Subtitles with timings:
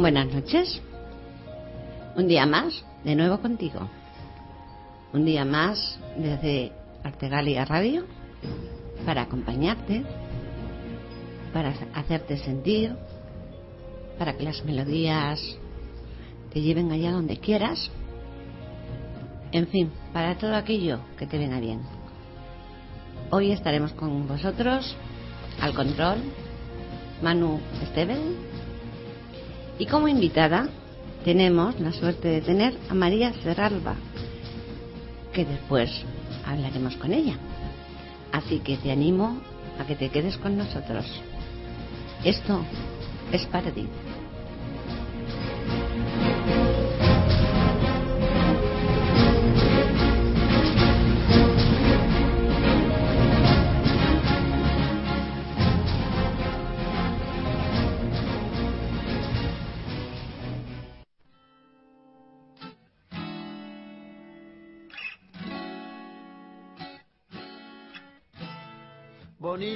[0.00, 0.80] Buenas noches.
[2.16, 3.80] Un día más, de nuevo contigo.
[5.12, 6.72] Un día más desde
[7.04, 8.06] Artegalia Radio
[9.04, 10.02] para acompañarte,
[11.52, 12.96] para hacerte sentir,
[14.18, 15.38] para que las melodías
[16.50, 17.90] te lleven allá donde quieras.
[19.52, 21.82] En fin, para todo aquello que te venga bien.
[23.30, 24.96] Hoy estaremos con vosotros
[25.60, 26.20] al control
[27.22, 27.60] Manu
[27.90, 28.49] Steven
[29.80, 30.68] y como invitada
[31.24, 33.94] tenemos la suerte de tener a María Cerralba,
[35.32, 35.90] que después
[36.44, 37.36] hablaremos con ella.
[38.30, 39.40] Así que te animo
[39.78, 41.06] a que te quedes con nosotros.
[42.24, 42.60] Esto
[43.32, 43.88] es para ti.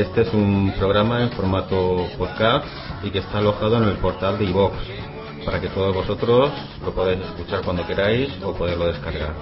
[0.00, 2.66] este es un programa en formato podcast
[3.02, 4.76] y que está alojado en el portal de iVox
[5.44, 6.52] para que todos vosotros
[6.84, 9.34] lo podáis escuchar cuando queráis o poderlo descargar.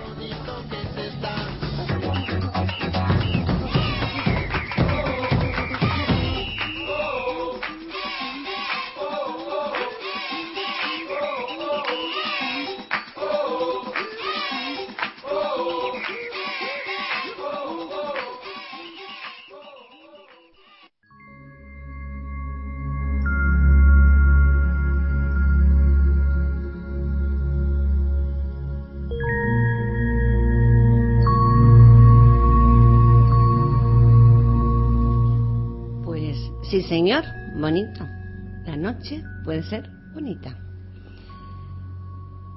[38.64, 40.56] La noche puede ser bonita.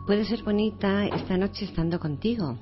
[0.08, 2.58] Puede ser bonita esta noche estando contigo.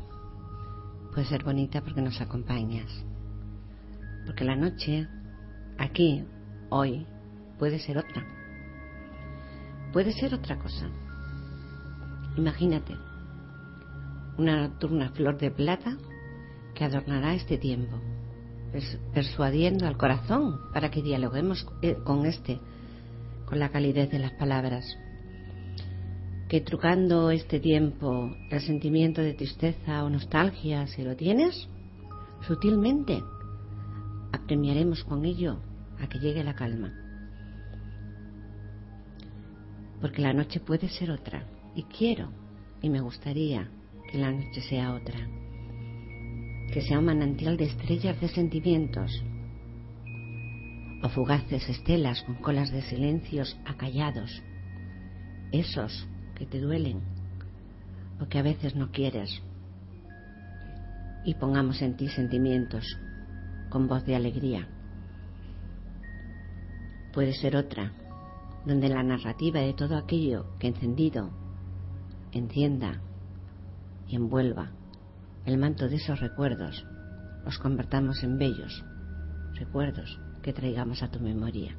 [1.13, 2.89] Puede ser bonita porque nos acompañas.
[4.25, 5.07] Porque la noche,
[5.77, 6.25] aquí,
[6.69, 7.06] hoy,
[7.59, 8.25] puede ser otra.
[9.94, 10.89] Puede ser otra cosa.
[12.38, 12.95] Imagínate,
[14.39, 15.95] una nocturna flor de plata
[16.74, 18.01] que adornará este tiempo
[19.13, 22.59] persuadiendo al corazón para que dialoguemos eh, con este,
[23.45, 24.85] con la calidez de las palabras.
[26.47, 31.68] Que trucando este tiempo el sentimiento de tristeza o nostalgia, si lo tienes,
[32.47, 33.21] sutilmente
[34.31, 35.57] apremiaremos con ello
[36.00, 36.94] a que llegue la calma.
[40.00, 41.44] Porque la noche puede ser otra,
[41.75, 42.29] y quiero,
[42.81, 43.68] y me gustaría
[44.12, 45.27] que la noche sea otra
[46.72, 49.12] que sea un manantial de estrellas de sentimientos,
[51.04, 54.42] o fugaces estelas con colas de silencios acallados,
[55.52, 57.02] esos que te duelen
[58.19, 59.42] o que a veces no quieres,
[61.24, 62.86] y pongamos en ti sentimientos
[63.70, 64.68] con voz de alegría.
[67.13, 67.94] Puede ser otra,
[68.66, 71.31] donde la narrativa de todo aquello que encendido
[72.31, 73.02] encienda
[74.08, 74.72] y envuelva
[75.48, 76.86] el manto de esos recuerdos
[77.46, 78.84] los convertamos en bellos
[79.54, 81.74] recuerdos que traigamos a tu memoria.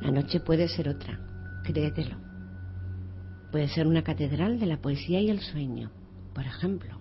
[0.00, 1.20] La noche puede ser otra,
[1.62, 2.16] créetelo.
[3.52, 5.90] Puede ser una catedral de la poesía y el sueño,
[6.34, 6.98] por ejemplo,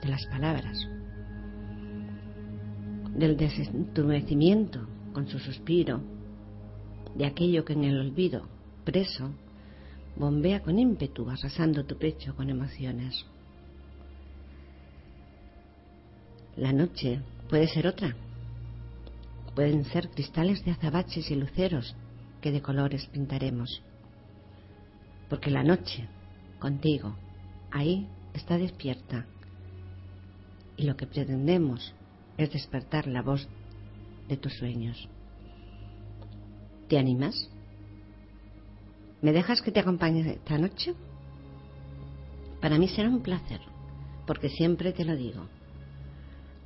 [0.00, 0.78] de las palabras,
[3.16, 6.00] del desentumecimiento con su suspiro,
[7.16, 8.48] de aquello que en el olvido,
[8.84, 9.32] preso,
[10.18, 13.24] bombea con ímpetu, arrasando tu pecho con emociones.
[16.56, 18.16] La noche puede ser otra.
[19.54, 21.94] Pueden ser cristales de azabaches y luceros
[22.40, 23.82] que de colores pintaremos.
[25.28, 26.08] Porque la noche,
[26.58, 27.14] contigo,
[27.70, 29.26] ahí está despierta.
[30.76, 31.94] Y lo que pretendemos
[32.36, 33.48] es despertar la voz
[34.28, 35.08] de tus sueños.
[36.88, 37.50] ¿Te animas?
[39.20, 40.94] ¿Me dejas que te acompañe esta noche?
[42.60, 43.60] Para mí será un placer,
[44.26, 45.46] porque siempre te lo digo.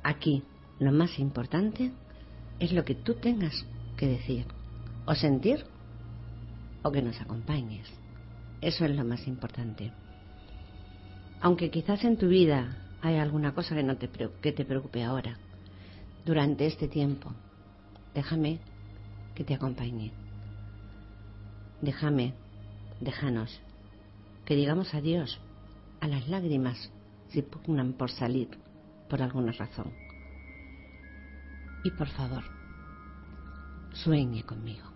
[0.03, 0.43] Aquí
[0.79, 1.91] lo más importante
[2.59, 3.65] es lo que tú tengas
[3.97, 4.45] que decir,
[5.05, 5.65] o sentir,
[6.83, 7.87] o que nos acompañes.
[8.61, 9.91] Eso es lo más importante.
[11.41, 15.37] Aunque quizás en tu vida hay alguna cosa que, no te, que te preocupe ahora,
[16.25, 17.33] durante este tiempo,
[18.13, 18.59] déjame
[19.35, 20.11] que te acompañe.
[21.81, 22.33] Déjame,
[22.99, 23.61] déjanos,
[24.45, 25.39] que digamos adiós
[26.01, 26.91] a las lágrimas
[27.29, 28.49] si pugnan por salir
[29.09, 29.91] por alguna razón.
[31.83, 32.43] Y por favor,
[33.93, 34.92] sueñe conmigo.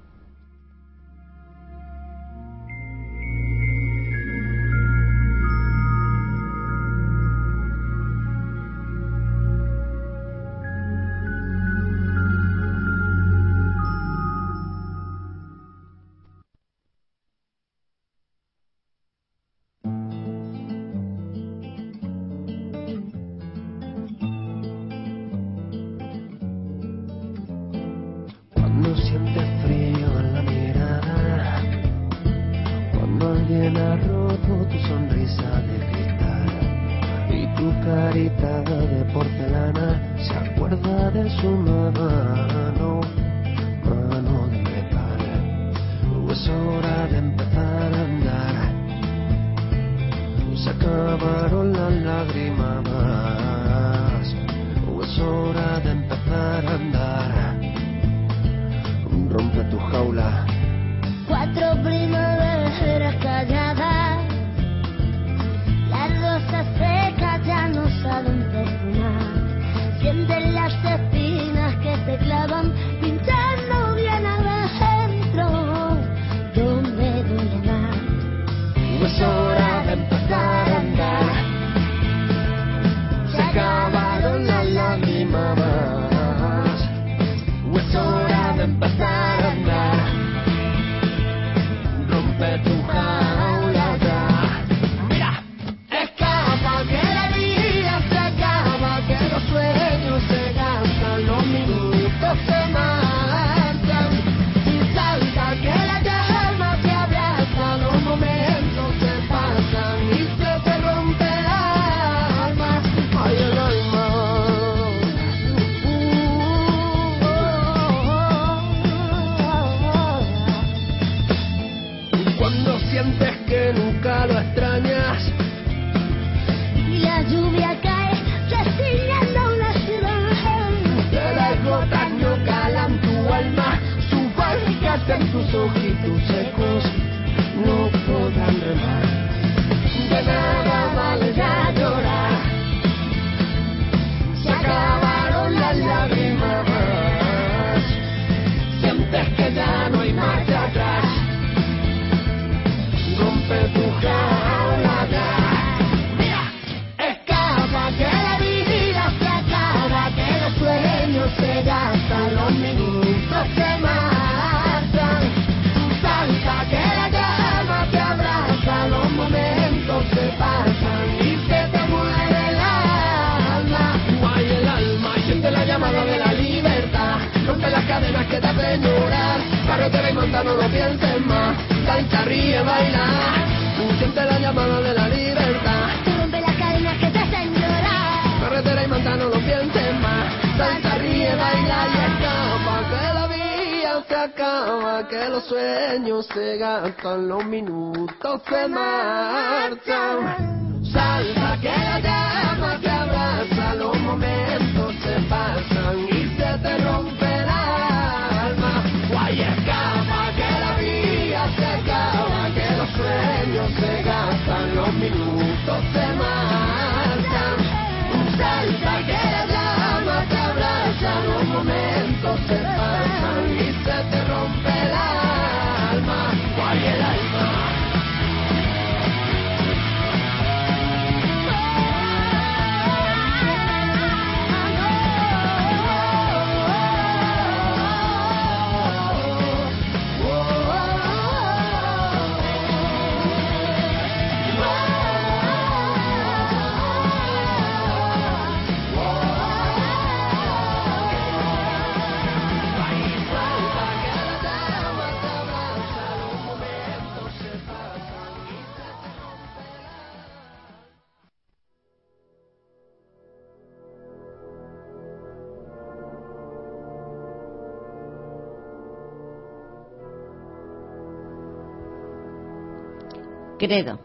[273.57, 273.99] Credo.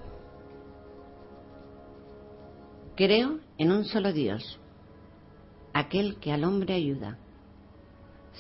[2.97, 4.59] Creo en un solo Dios,
[5.75, 7.19] aquel que al hombre ayuda,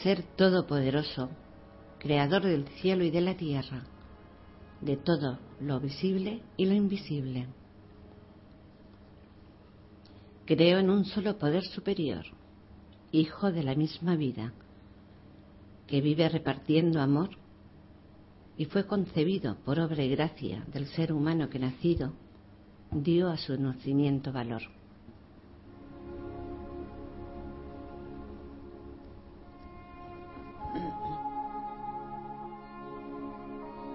[0.02, 1.28] ser todopoderoso,
[1.98, 3.84] creador del cielo y de la tierra,
[4.80, 7.46] de todo lo visible y lo invisible.
[10.46, 12.24] Creo en un solo poder superior,
[13.10, 14.54] hijo de la misma vida,
[15.86, 17.41] que vive repartiendo amor
[18.56, 22.12] y fue concebido por obra y gracia del ser humano que nacido
[22.90, 24.62] dio a su nacimiento valor.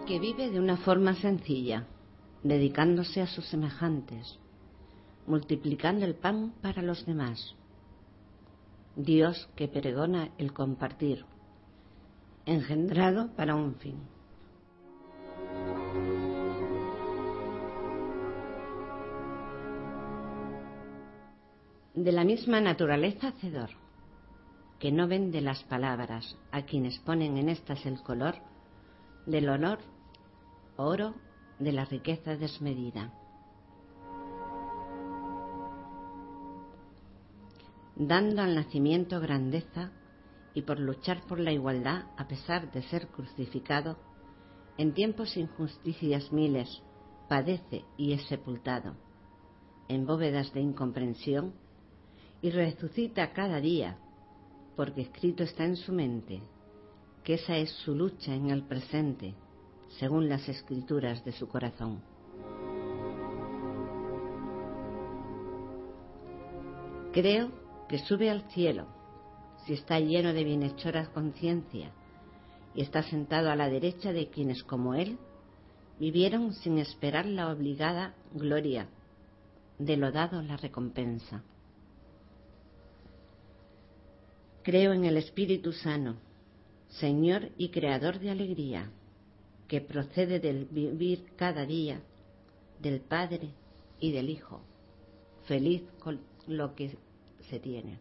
[0.08, 1.86] que vive de una forma sencilla,
[2.42, 4.40] dedicándose a sus semejantes,
[5.28, 7.56] multiplicando el pan para los demás.
[8.96, 11.26] Dios que pregona el compartir,
[12.46, 14.17] engendrado para un fin.
[21.98, 23.72] De la misma naturaleza hacedor,
[24.78, 28.36] que no vende las palabras a quienes ponen en estas el color
[29.26, 29.80] del honor,
[30.76, 31.16] oro,
[31.58, 33.12] de la riqueza desmedida.
[37.96, 39.92] Dando al nacimiento grandeza
[40.54, 43.98] y por luchar por la igualdad a pesar de ser crucificado,
[44.78, 46.84] en tiempos injusticias miles,
[47.28, 48.94] padece y es sepultado,
[49.88, 51.56] en bóvedas de incomprensión,
[52.48, 53.98] y resucita cada día,
[54.78, 56.42] porque escrito está en su mente,
[57.22, 59.36] que esa es su lucha en el presente,
[60.00, 62.02] según las escrituras de su corazón.
[67.12, 67.52] Creo
[67.90, 68.88] que sube al cielo,
[69.66, 71.92] si está lleno de bienhechora conciencia,
[72.74, 75.18] y está sentado a la derecha de quienes como él
[76.00, 78.88] vivieron sin esperar la obligada gloria,
[79.80, 81.44] de lo dado la recompensa.
[84.68, 86.18] Creo en el Espíritu Sano,
[86.90, 88.92] Señor y Creador de alegría,
[89.70, 92.02] que procede del vivir cada día
[92.82, 93.52] del Padre
[94.02, 94.60] y del Hijo,
[95.46, 96.98] feliz con lo que
[97.50, 97.98] se tiene.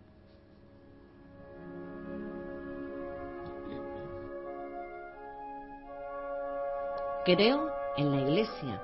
[7.27, 8.83] Creo en la Iglesia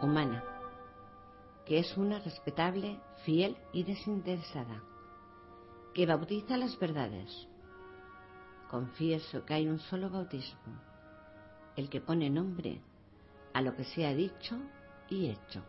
[0.00, 0.42] humana,
[1.66, 4.82] que es una respetable, fiel y desinteresada,
[5.94, 7.46] que bautiza las verdades.
[8.70, 10.80] Confieso que hay un solo bautismo,
[11.76, 12.80] el que pone nombre
[13.52, 14.58] a lo que se ha dicho
[15.10, 15.62] y hecho.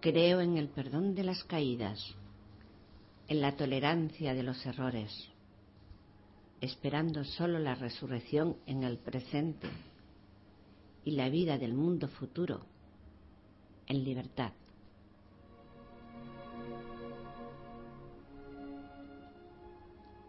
[0.00, 2.14] Creo en el perdón de las caídas,
[3.28, 5.28] en la tolerancia de los errores,
[6.60, 9.68] esperando solo la resurrección en el presente
[11.04, 12.64] y la vida del mundo futuro
[13.86, 14.52] en libertad.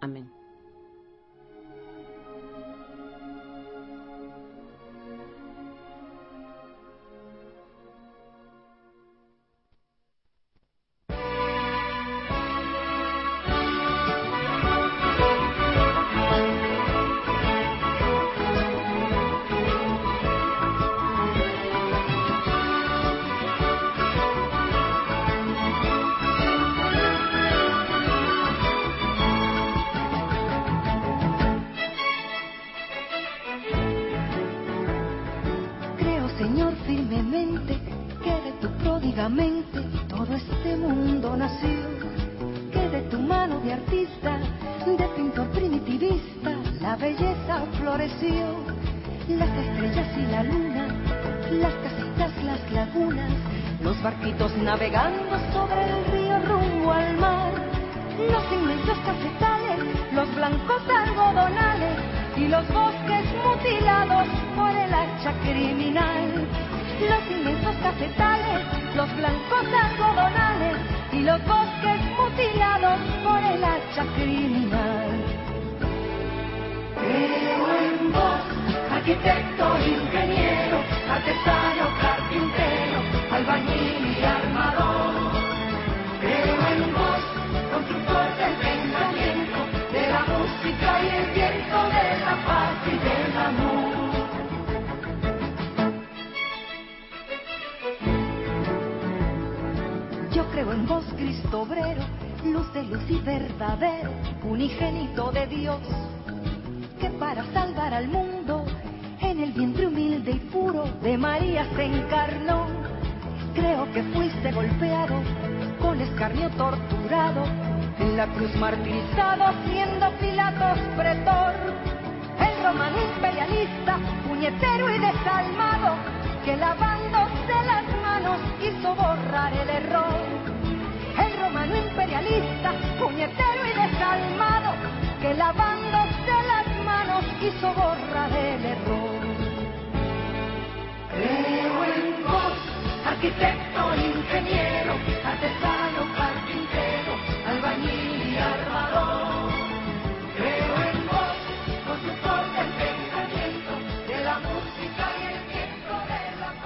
[0.01, 0.36] Amén.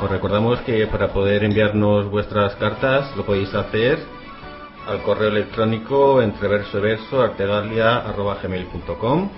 [0.01, 3.99] Os recordamos que para poder enviarnos vuestras cartas lo podéis hacer
[4.87, 9.29] al correo electrónico entre verso y verso artegalia.gmail.com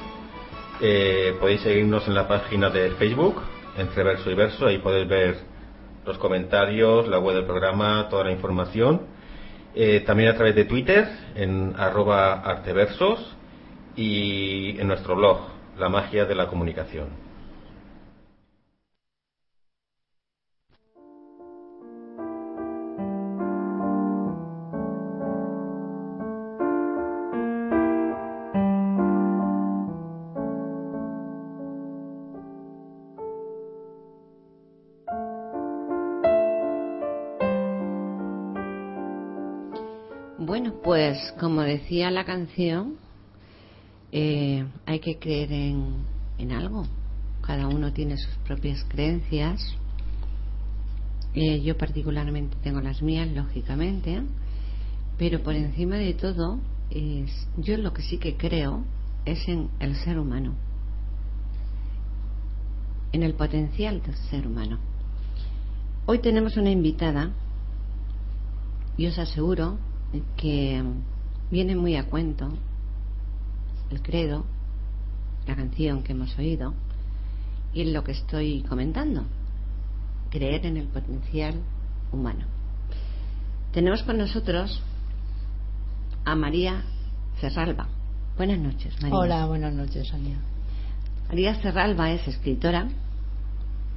[0.79, 3.41] eh, Podéis seguirnos en la página de Facebook
[3.77, 5.35] entre verso y verso, ahí podéis ver
[6.05, 9.01] los comentarios, la web del programa, toda la información.
[9.75, 13.35] Eh, también a través de Twitter en arroba arteversos
[13.97, 15.41] y en nuestro blog,
[15.77, 17.32] La magia de la comunicación.
[41.23, 42.95] Pues como decía la canción,
[44.11, 46.03] eh, hay que creer en,
[46.37, 46.85] en algo.
[47.41, 49.61] Cada uno tiene sus propias creencias.
[51.33, 54.21] Eh, yo particularmente tengo las mías, lógicamente,
[55.17, 56.59] pero por encima de todo,
[56.89, 58.83] es, yo lo que sí que creo
[59.23, 60.55] es en el ser humano,
[63.13, 64.77] en el potencial del ser humano.
[66.05, 67.31] Hoy tenemos una invitada
[68.97, 69.77] y os aseguro
[70.37, 70.83] que
[71.53, 72.49] viene muy a cuento
[73.91, 74.43] el credo,
[75.45, 76.73] la canción que hemos oído
[77.75, 79.23] y lo que estoy comentando,
[80.31, 81.53] creer en el potencial
[82.11, 82.45] humano.
[83.71, 84.81] Tenemos con nosotros
[86.25, 86.85] a María
[87.39, 87.87] Cerralba.
[88.35, 89.15] Buenas noches, María.
[89.15, 90.39] Hola, buenas noches, Sonia.
[91.27, 92.87] María Cerralba es escritora,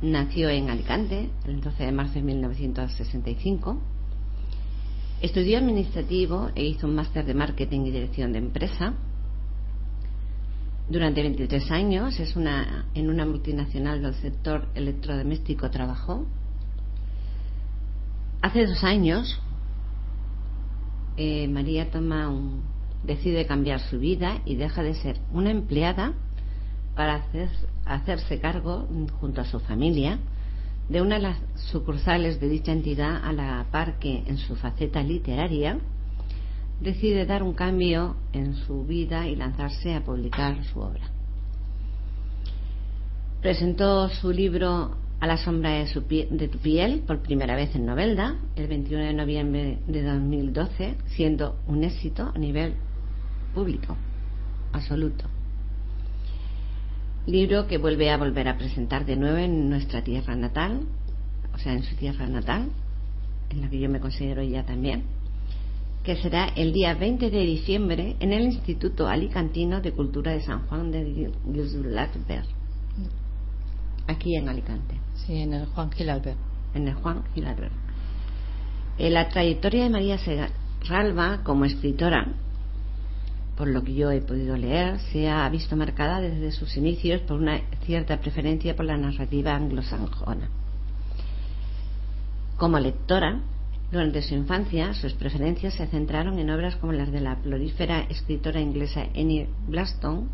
[0.02, 3.80] nació en Alicante el 12 de marzo de 1965,
[5.26, 8.94] estudió administrativo e hizo un máster de marketing y dirección de empresa.
[10.88, 16.26] Durante 23 años es una, en una multinacional del sector electrodoméstico trabajó.
[18.40, 19.40] Hace dos años
[21.16, 22.62] eh, María toma un,
[23.02, 26.12] decide cambiar su vida y deja de ser una empleada
[26.94, 27.48] para hacer,
[27.84, 28.86] hacerse cargo
[29.20, 30.18] junto a su familia
[30.88, 31.38] de una de las
[31.70, 35.78] sucursales de dicha entidad a la par que en su faceta literaria
[36.80, 41.10] decide dar un cambio en su vida y lanzarse a publicar su obra.
[43.40, 47.74] Presentó su libro A la sombra de, su pie- de tu piel por primera vez
[47.74, 52.74] en Novelda el 21 de noviembre de 2012, siendo un éxito a nivel
[53.54, 53.96] público
[54.72, 55.24] absoluto.
[57.26, 60.82] Libro que vuelve a volver a presentar de nuevo en nuestra tierra natal,
[61.52, 62.68] o sea, en su tierra natal,
[63.50, 65.02] en la que yo me considero ya también,
[66.04, 70.66] que será el día 20 de diciembre en el Instituto Alicantino de Cultura de San
[70.68, 72.44] Juan de Guadalajara,
[74.06, 76.38] aquí en Alicante Sí, en el Juan Gil Albert.
[76.74, 77.70] en el Juan Gilalber.
[78.98, 82.28] Eh, la trayectoria de María Serralba como escritora,
[83.56, 87.40] por lo que yo he podido leer, se ha visto marcada desde sus inicios por
[87.40, 90.48] una cierta preferencia por la narrativa anglosajona.
[92.58, 93.40] Como lectora,
[93.90, 98.60] durante su infancia, sus preferencias se centraron en obras como las de la prolífera escritora
[98.60, 100.28] inglesa Annie Blaston,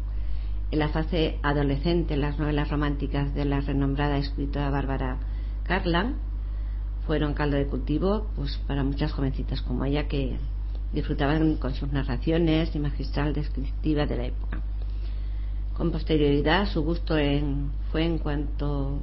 [0.72, 5.18] en la fase adolescente, las novelas románticas de la renombrada escritora Bárbara
[5.64, 6.16] Carlan
[7.06, 10.38] fueron caldo de cultivo pues, para muchas jovencitas como ella que
[10.92, 14.60] disfrutaban con sus narraciones y magistral descriptiva de la época.
[15.76, 19.00] Con posterioridad, su gusto en- fue en cuanto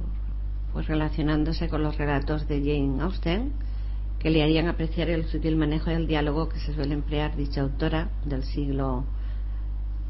[0.72, 3.52] fue relacionándose con los relatos de Jane Austen,
[4.20, 8.10] que le harían apreciar el sutil manejo del diálogo que se suele emplear dicha autora
[8.24, 9.04] del siglo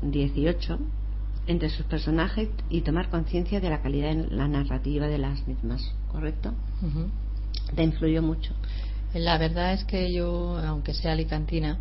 [0.02, 0.78] XVIII
[1.46, 5.94] entre sus personajes y tomar conciencia de la calidad en la narrativa de las mismas,
[6.12, 6.52] ¿correcto?
[6.82, 7.08] Ujú.
[7.74, 8.52] Te influyó mucho.
[9.14, 11.78] La verdad es que yo, aunque sea alicantina,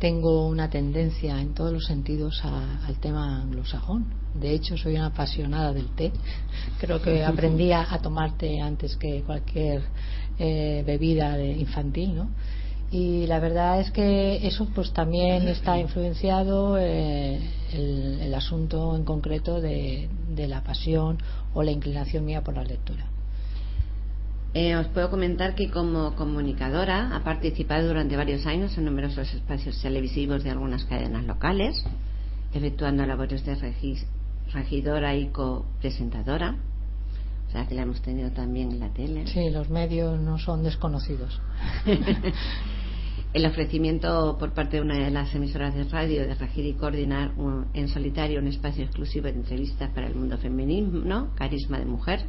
[0.00, 4.06] tengo una tendencia en todos los sentidos a- al tema anglosajón.
[4.34, 6.12] De hecho, soy una apasionada del té.
[6.80, 9.82] Creo que aprendí a, tomar té antes que cualquier
[10.38, 12.28] eh, bebida infantil, ¿no?
[12.90, 17.40] Y la verdad es que eso pues también está influenciado eh,
[17.72, 20.08] el, asunto en concreto de
[20.46, 21.18] la pasión
[21.52, 23.06] o la inclinación mía por la lectura.
[24.58, 29.78] Eh, os puedo comentar que como comunicadora ha participado durante varios años en numerosos espacios
[29.82, 31.84] televisivos de algunas cadenas locales,
[32.54, 33.54] efectuando labores de
[34.54, 36.56] regidora y copresentadora.
[37.48, 39.26] O sea que la hemos tenido también en la tele.
[39.26, 41.38] Sí, los medios no son desconocidos.
[43.34, 47.32] El ofrecimiento por parte de una de las emisoras de radio de regir y coordinar
[47.36, 52.20] un- en solitario un espacio exclusivo de entrevistas para el mundo femenino, Carisma de Mujer,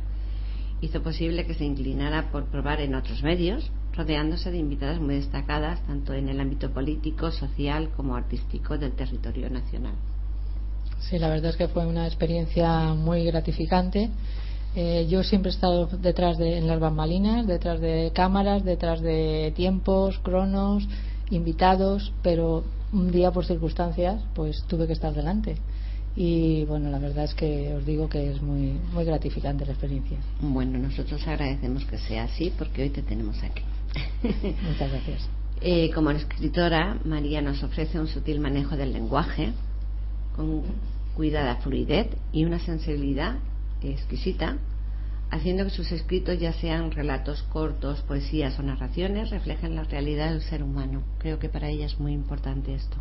[0.81, 5.81] hizo posible que se inclinara por probar en otros medios, rodeándose de invitadas muy destacadas
[5.87, 9.95] tanto en el ámbito político, social como artístico del territorio nacional.
[10.99, 14.09] Sí, la verdad es que fue una experiencia muy gratificante.
[14.75, 19.51] Eh, yo siempre he estado detrás de en las bambalinas, detrás de cámaras, detrás de
[19.55, 20.87] tiempos, cronos,
[21.31, 25.57] invitados, pero un día por circunstancias, pues tuve que estar delante.
[26.19, 30.17] Y bueno, la verdad es que os digo que es muy muy gratificante la experiencia.
[30.41, 33.61] Bueno, nosotros agradecemos que sea así porque hoy te tenemos aquí.
[34.67, 35.29] Muchas gracias.
[35.61, 39.51] Eh, como escritora, María nos ofrece un sutil manejo del lenguaje,
[40.35, 40.63] con
[41.15, 43.35] cuidada fluidez y una sensibilidad
[43.83, 44.57] exquisita
[45.29, 50.41] haciendo que sus escritos, ya sean relatos cortos, poesías o narraciones, reflejen la realidad del
[50.41, 51.03] ser humano.
[51.19, 52.97] Creo que para ella es muy importante esto.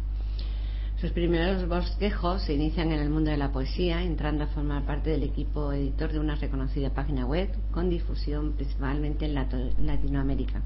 [1.01, 5.11] Sus primeros bosquejos se inician en el mundo de la poesía, entrando a formar parte
[5.11, 10.63] del equipo editor de una reconocida página web con difusión principalmente en Latinoamérica,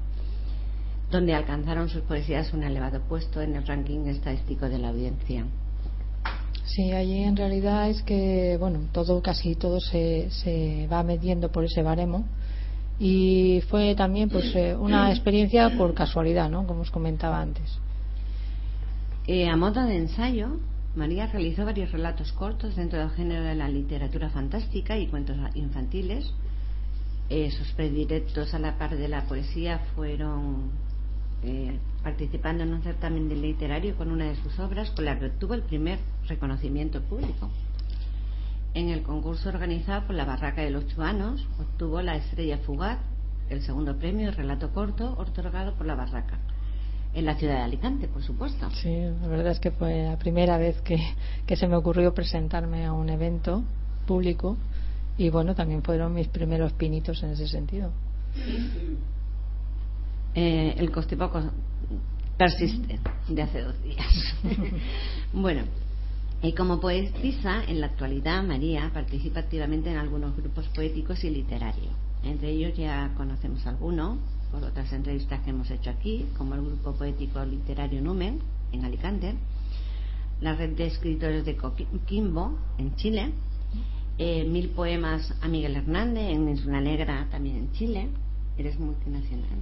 [1.11, 5.45] donde alcanzaron sus poesías un elevado puesto en el ranking estadístico de la audiencia.
[6.63, 11.65] Sí, allí en realidad es que, bueno, todo, casi todo se, se va midiendo por
[11.65, 12.23] ese baremo
[12.99, 16.65] y fue también pues eh, una experiencia por casualidad, ¿no?
[16.65, 17.80] Como os comentaba antes.
[19.33, 20.59] Eh, a modo de ensayo,
[20.93, 26.33] María realizó varios relatos cortos dentro del género de la literatura fantástica y cuentos infantiles.
[27.29, 30.71] Eh, sus predirectos a la par de la poesía fueron
[31.43, 35.53] eh, participando en un certamen literario con una de sus obras, con la que obtuvo
[35.53, 37.49] el primer reconocimiento público.
[38.73, 42.99] En el concurso organizado por la Barraca de los Chuanos, obtuvo la Estrella Fugaz,
[43.49, 46.37] el segundo premio de relato corto otorgado por la Barraca
[47.13, 48.69] en la ciudad de Alicante, por supuesto.
[48.71, 50.97] Sí, la verdad es que fue la primera vez que,
[51.45, 53.63] que se me ocurrió presentarme a un evento
[54.07, 54.57] público
[55.17, 57.91] y bueno, también fueron mis primeros pinitos en ese sentido.
[60.33, 61.41] Eh, el poco
[62.37, 64.35] persiste de hace dos días.
[65.33, 65.63] bueno,
[66.41, 71.93] y como poetisa, en la actualidad María participa activamente en algunos grupos poéticos y literarios.
[72.23, 74.17] Entre ellos ya conocemos algunos,
[74.51, 78.39] por otras entrevistas que hemos hecho aquí, como el Grupo Poético Literario Numen,
[78.71, 79.35] en Alicante,
[80.41, 83.31] la Red de Escritores de Coquimbo, en Chile,
[84.17, 88.07] eh, Mil Poemas a Miguel Hernández, en Isla Negra, también en Chile.
[88.57, 89.59] Eres multinacional.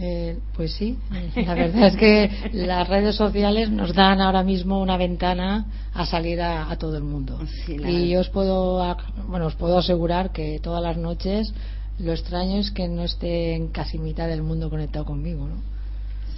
[0.00, 0.96] Eh, pues sí,
[1.34, 6.40] la verdad es que las redes sociales nos dan ahora mismo una ventana a salir
[6.40, 7.36] a, todo el mundo.
[7.66, 8.96] y yo os puedo,
[9.26, 11.52] bueno, os puedo asegurar que todas las noches
[11.98, 15.56] lo extraño es que no esté en casi mitad del mundo conectado conmigo, ¿no?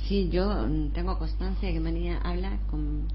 [0.09, 3.07] Sí, yo tengo constancia de que María habla con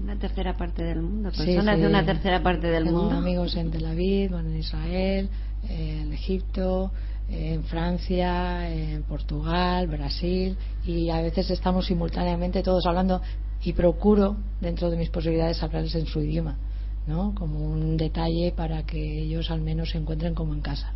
[0.00, 3.16] una tercera parte del mundo, personas de una tercera parte del tengo mundo.
[3.16, 5.28] amigos en Tel Aviv, en Israel,
[5.68, 6.90] en Egipto,
[7.28, 13.22] en Francia, en Portugal, Brasil, y a veces estamos simultáneamente todos hablando
[13.62, 16.56] y procuro, dentro de mis posibilidades, hablarles en su idioma,
[17.06, 17.34] ¿no?
[17.34, 20.92] Como un detalle para que ellos al menos se encuentren como en casa.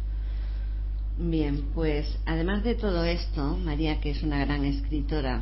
[1.19, 5.41] Bien, pues además de todo esto, María, que es una gran escritora,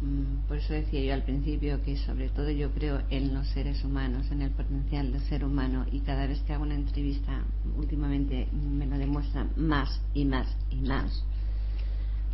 [0.00, 3.84] mm, por eso decía yo al principio que sobre todo yo creo en los seres
[3.84, 7.44] humanos, en el potencial del ser humano, y cada vez que hago una entrevista
[7.76, 11.24] últimamente me lo demuestra más y más y más.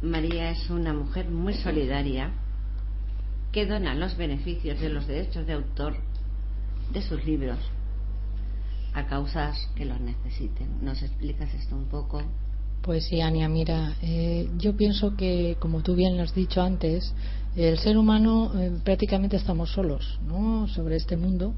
[0.00, 2.30] María es una mujer muy solidaria
[3.52, 5.94] que dona los beneficios de los derechos de autor
[6.90, 7.58] de sus libros
[8.94, 10.82] a causas que los necesiten.
[10.82, 12.22] ¿Nos explicas esto un poco?
[12.88, 17.12] Pues sí, Ania, mira, eh, yo pienso que, como tú bien lo has dicho antes,
[17.54, 20.66] el ser humano eh, prácticamente estamos solos ¿no?
[20.68, 21.52] sobre este mundo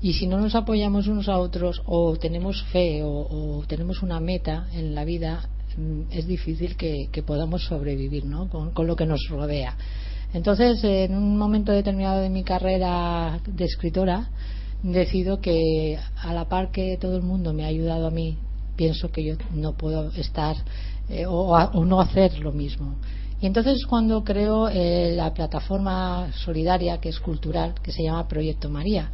[0.00, 4.68] y si no nos apoyamos unos a otros o tenemos fe o, tenemos una meta
[4.72, 8.48] en la vida, mm, es difícil que, podamos sobrevivir ¿no?
[8.48, 9.76] con, con, lo que nos rodea.
[10.34, 14.30] Entonces, en un momento determinado de mi carrera de escritora,
[14.84, 18.38] decido que a la par que todo el mundo me ha ayudado a mí
[18.80, 20.56] pienso que yo no puedo estar
[21.10, 22.94] eh, o, no hacer lo mismo.
[23.38, 28.70] Y entonces cuando creo eh, la plataforma solidaria que es cultural, que se llama Proyecto
[28.70, 29.10] María,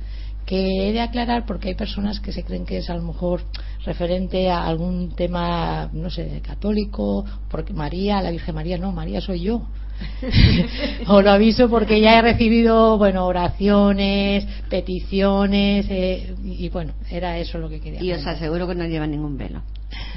[0.46, 3.42] que he de aclarar porque hay personas que se creen que es a lo mejor
[3.84, 9.40] referente a algún tema, no sé, católico, porque María, la Virgen María, no, María soy
[9.40, 9.62] yo.
[11.08, 17.58] Os lo aviso porque ya he recibido, bueno, oraciones, peticiones, eh, y bueno, era eso
[17.58, 18.02] lo que quería.
[18.02, 19.62] Y os aseguro que no lleva ningún velo.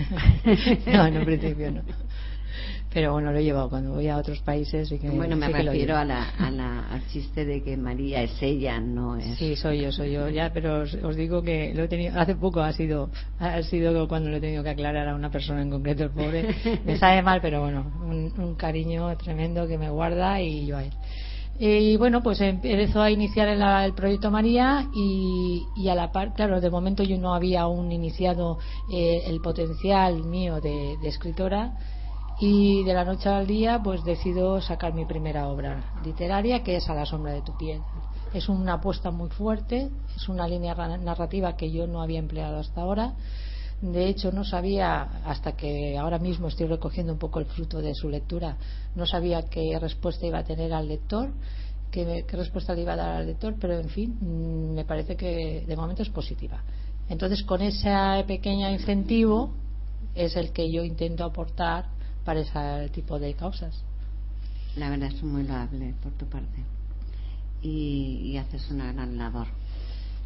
[0.85, 1.81] no, en principio no
[2.91, 4.91] pero bueno, lo he llevado cuando voy a otros países.
[4.91, 6.29] Y que, bueno, me refiero a la,
[6.89, 9.37] al chiste de que María es ella, no es.
[9.37, 12.61] Sí, soy yo, soy yo, ya, pero os, digo que lo he tenido, hace poco
[12.61, 16.03] ha sido, ha sido cuando lo he tenido que aclarar a una persona en concreto,
[16.03, 16.55] el pobre.
[16.85, 20.91] me sabe mal, pero bueno, un, cariño tremendo que me guarda y yo a él.
[21.59, 26.69] Y bueno, pues empezó a iniciar el, proyecto María y, a la par, claro, de
[26.69, 28.57] momento yo no había aún iniciado
[28.91, 31.73] eh, el potencial mío de escritora
[32.39, 36.89] y de la noche al día pues decido sacar mi primera obra literaria que es
[36.89, 37.81] A la sombra de tu piel.
[38.33, 42.81] Es una apuesta muy fuerte, es una línea narrativa que yo no había empleado hasta
[42.81, 43.13] ahora.
[43.81, 47.95] De hecho, no sabía, hasta que ahora mismo estoy recogiendo un poco el fruto de
[47.95, 48.57] su lectura,
[48.93, 51.29] no sabía qué respuesta iba a tener al lector,
[51.89, 55.15] qué, qué respuesta le iba a dar al lector, pero en fin, mm, me parece
[55.15, 56.61] que de momento es positiva.
[57.07, 57.89] Entonces, con ese
[58.27, 59.51] pequeño incentivo,
[60.13, 63.83] es el que yo intento aportar para ese tipo de causas.
[64.75, 66.63] La verdad es muy loable por tu parte.
[67.61, 69.47] Y, haces una gran labor.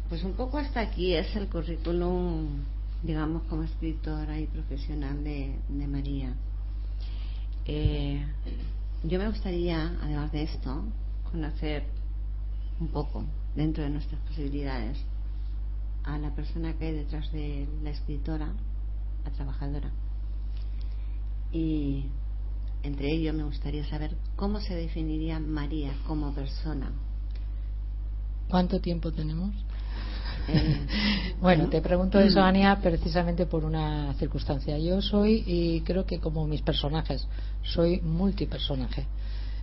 [0.08, 2.62] Pues un poco hasta aquí es el currículum,
[3.02, 6.34] digamos, como escritora y profesional de, de María.
[7.66, 8.24] Eh,
[9.02, 10.84] yo me gustaría, además de esto,
[11.30, 11.84] conocer
[12.80, 13.24] un poco,
[13.56, 14.98] dentro de nuestras posibilidades,
[16.04, 18.52] a la persona que hay detrás de la escritora,
[19.24, 19.90] la trabajadora.
[21.54, 22.04] Y
[22.82, 26.90] entre ello me gustaría saber cómo se definiría María como persona.
[28.48, 29.54] ¿Cuánto tiempo tenemos?
[30.48, 30.86] Eh,
[31.40, 34.78] Bueno, te pregunto eso, Ania, precisamente por una circunstancia.
[34.78, 37.26] Yo soy, y creo que como mis personajes,
[37.62, 39.06] soy multipersonaje.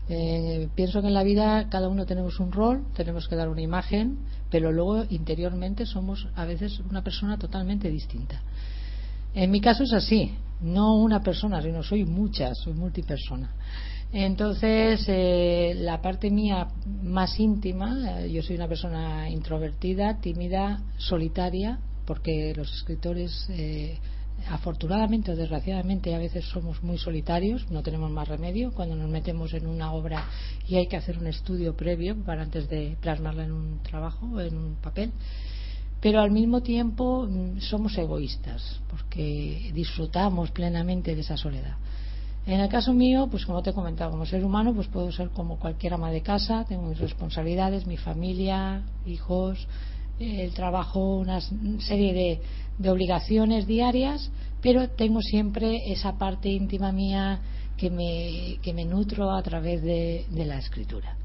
[0.10, 3.62] Eh, pienso que en la vida cada uno tenemos un rol, tenemos que dar una
[3.62, 4.18] imagen,
[4.50, 8.42] pero luego interiormente somos a veces una persona totalmente distinta.
[9.34, 13.54] En mi caso es así, no una persona, sino soy muchas, soy multipersona.
[14.14, 16.68] Entonces, eh, la parte mía
[17.02, 24.00] más íntima, eh, yo soy una persona introvertida, tímida, solitaria, porque los escritores, eh,
[24.50, 29.54] afortunadamente o desgraciadamente, a veces somos muy solitarios, no tenemos más remedio cuando nos metemos
[29.54, 30.26] en una obra
[30.68, 34.58] y hay que hacer un estudio previo para antes de plasmarla en un trabajo, en
[34.58, 35.12] un papel
[36.02, 41.78] pero al mismo tiempo mm, somos egoístas porque disfrutamos plenamente de esa soledad.
[42.48, 45.30] En el caso mío, pues como te he comentado, como ser humano, pues puedo ser
[45.30, 49.68] como cualquier ama de casa, tengo mis responsabilidades, mi familia, hijos,
[50.20, 52.42] el trabajo, una serie
[52.80, 57.40] de, obligaciones diarias, pero tengo siempre esa parte íntima mía
[57.78, 61.21] que me, que me nutro a través de la escritura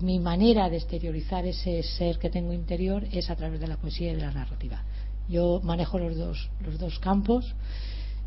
[0.00, 4.12] mi manera de exteriorizar ese ser que tengo interior es a través de la poesía
[4.12, 4.82] y de la narrativa.
[5.28, 7.54] Yo manejo los dos, los dos campos.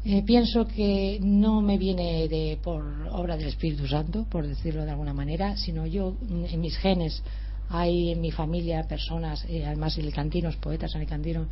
[0.06, 4.92] Eh, pienso que no me viene de, por obra del Espíritu Santo, por decirlo de
[4.92, 7.24] alguna manera, sino yo mm, en mis genes
[7.70, 11.48] hay en mi familia personas, eh, además alicantinos, poetas alicantinos,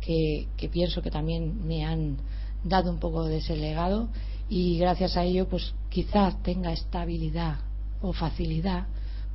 [0.00, 2.16] que, que pienso que también me han
[2.64, 4.08] dado un poco de ese legado
[4.48, 7.58] y gracias a ello pues quizás tenga estabilidad
[8.00, 8.86] o facilidad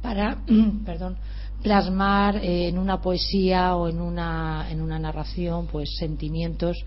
[0.05, 0.37] para
[0.85, 1.17] perdón,
[1.63, 6.77] plasmar eh, en una poesía o en una, en una narración pues sentimientos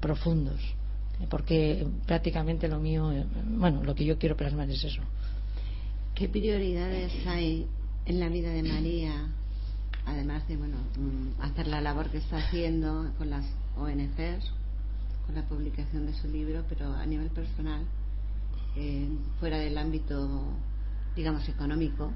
[0.00, 0.60] profundos.
[1.20, 3.26] Eh, porque prácticamente lo mío eh,
[3.58, 5.02] bueno lo que yo quiero plasmar es eso.
[6.14, 7.66] ¿Qué prioridades hay
[8.06, 9.26] en la vida de María,
[10.06, 13.44] además de bueno mm, hacer la labor que está haciendo con las
[13.76, 14.52] ONGs,
[15.26, 17.82] con la publicación de su libro, pero a nivel personal,
[18.76, 19.08] eh,
[19.40, 20.44] fuera del ámbito,
[21.16, 22.12] digamos, económico,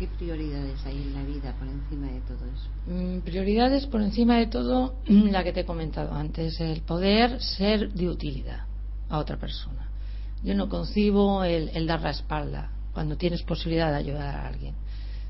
[0.00, 2.70] ¿qué prioridades hay en la vida por encima de todo eso?
[2.86, 7.92] Mm, prioridades por encima de todo la que te he comentado antes el poder ser
[7.92, 8.64] de utilidad
[9.10, 9.90] a otra persona
[10.42, 14.74] yo no concibo el, el dar la espalda cuando tienes posibilidad de ayudar a alguien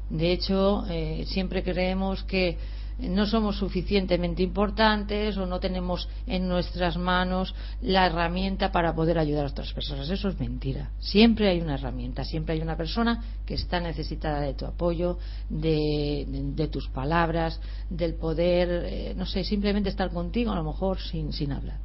[0.09, 2.56] de hecho eh, siempre creemos que
[3.03, 9.47] no somos suficientemente importantes o no tenemos en nuestras manos la herramienta para poder ayudar
[9.47, 10.11] a otras personas.
[10.11, 10.91] Eso es mentira.
[10.99, 16.69] Siempre hay una herramienta, siempre hay una persona que está necesitada de tu apoyo, de,
[16.71, 21.53] tus palabras, del poder, eh, no sé, simplemente estar contigo a lo mejor sin, sin
[21.53, 21.79] hablar.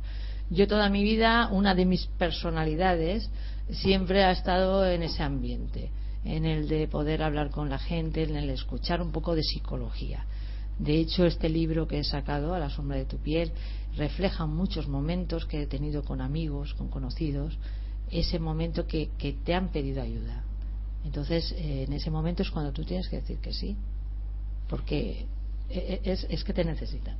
[0.49, 3.29] Yo toda mi vida, una de mis personalidades
[3.71, 5.91] siempre ha estado en ese ambiente,
[6.23, 10.25] en el de poder hablar con la gente, en el escuchar un poco de psicología.
[10.79, 13.51] De hecho, este libro que he sacado, A la sombra de tu piel,
[13.95, 17.57] refleja muchos momentos que he tenido con amigos, con conocidos,
[18.11, 20.43] ese momento que, que te han pedido ayuda.
[21.05, 23.75] Entonces, eh, en ese momento es cuando tú tienes que decir que sí,
[24.67, 25.25] porque
[25.69, 27.15] eh, es, es que te necesitan.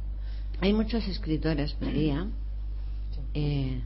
[0.62, 2.28] Hay muchos escritores, María,
[3.34, 3.82] eh,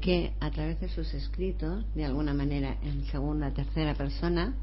[0.00, 4.54] que a través de sus escritos, de alguna manera en segunda, tercera persona,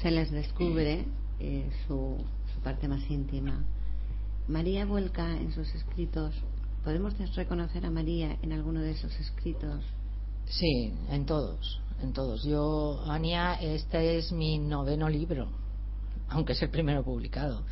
[0.00, 1.04] se les descubre
[1.40, 2.16] eh, su,
[2.58, 3.64] su parte más íntima.
[4.48, 6.34] María vuelca en sus escritos.
[6.82, 9.84] ¿Podemos reconocer a María en alguno de esos escritos?
[10.46, 12.42] Sí, en todos, en todos.
[12.44, 15.48] Yo, Ania, este es mi noveno libro,
[16.30, 17.62] aunque es el primero publicado.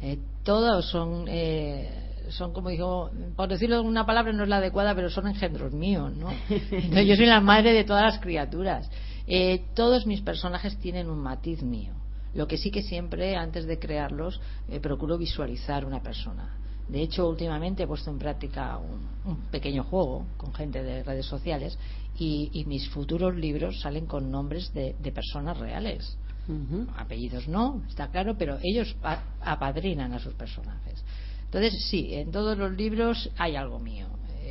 [0.00, 4.56] Eh, todos son, eh, son como digo, por decirlo de una palabra no es la
[4.56, 6.30] adecuada, pero son engendros míos, ¿no?
[6.50, 8.90] Entonces, yo soy la madre de todas las criaturas.
[9.26, 11.94] Eh, todos mis personajes tienen un matiz mío.
[12.34, 16.56] Lo que sí que siempre, antes de crearlos, eh, procuro visualizar una persona.
[16.88, 21.26] De hecho, últimamente he puesto en práctica un, un pequeño juego con gente de redes
[21.26, 21.78] sociales
[22.18, 26.18] y, y mis futuros libros salen con nombres de, de personas reales.
[26.98, 31.02] Apellidos no, está claro, pero ellos pa- apadrinan a sus personajes.
[31.46, 34.08] Entonces, sí, en todos los libros hay algo mío.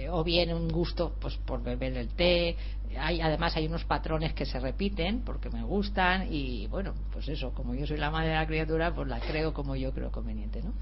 [0.10, 2.56] O bien un gusto pues por beber el té.
[2.98, 7.52] Hay además hay unos patrones que se repiten porque me gustan y bueno pues eso
[7.54, 10.62] como yo soy la madre de la criatura pues la creo como yo creo conveniente
[10.62, 10.74] no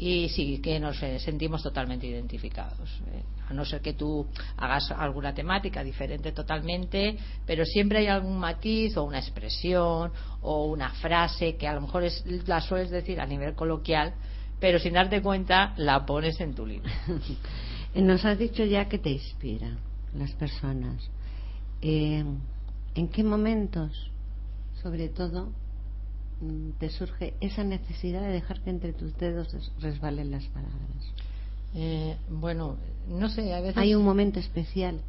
[0.00, 4.90] y sí que nos eh, sentimos totalmente identificados eh, a no ser que tú hagas
[4.92, 11.56] alguna temática diferente totalmente pero siempre hay algún matiz o una expresión o una frase
[11.56, 14.14] que a lo mejor es, la sueles decir a nivel coloquial
[14.58, 16.90] pero sin darte cuenta la pones en tu libro
[17.94, 19.76] Nos has dicho ya que te inspira
[20.14, 21.10] las personas.
[21.82, 22.24] Eh,
[22.94, 24.10] ¿En qué momentos,
[24.82, 25.52] sobre todo,
[26.40, 31.12] mm, te surge esa necesidad de dejar que entre tus dedos resbalen las palabras?
[31.74, 32.76] Eh, bueno
[33.10, 35.00] no sé a veces Hay un momento especial.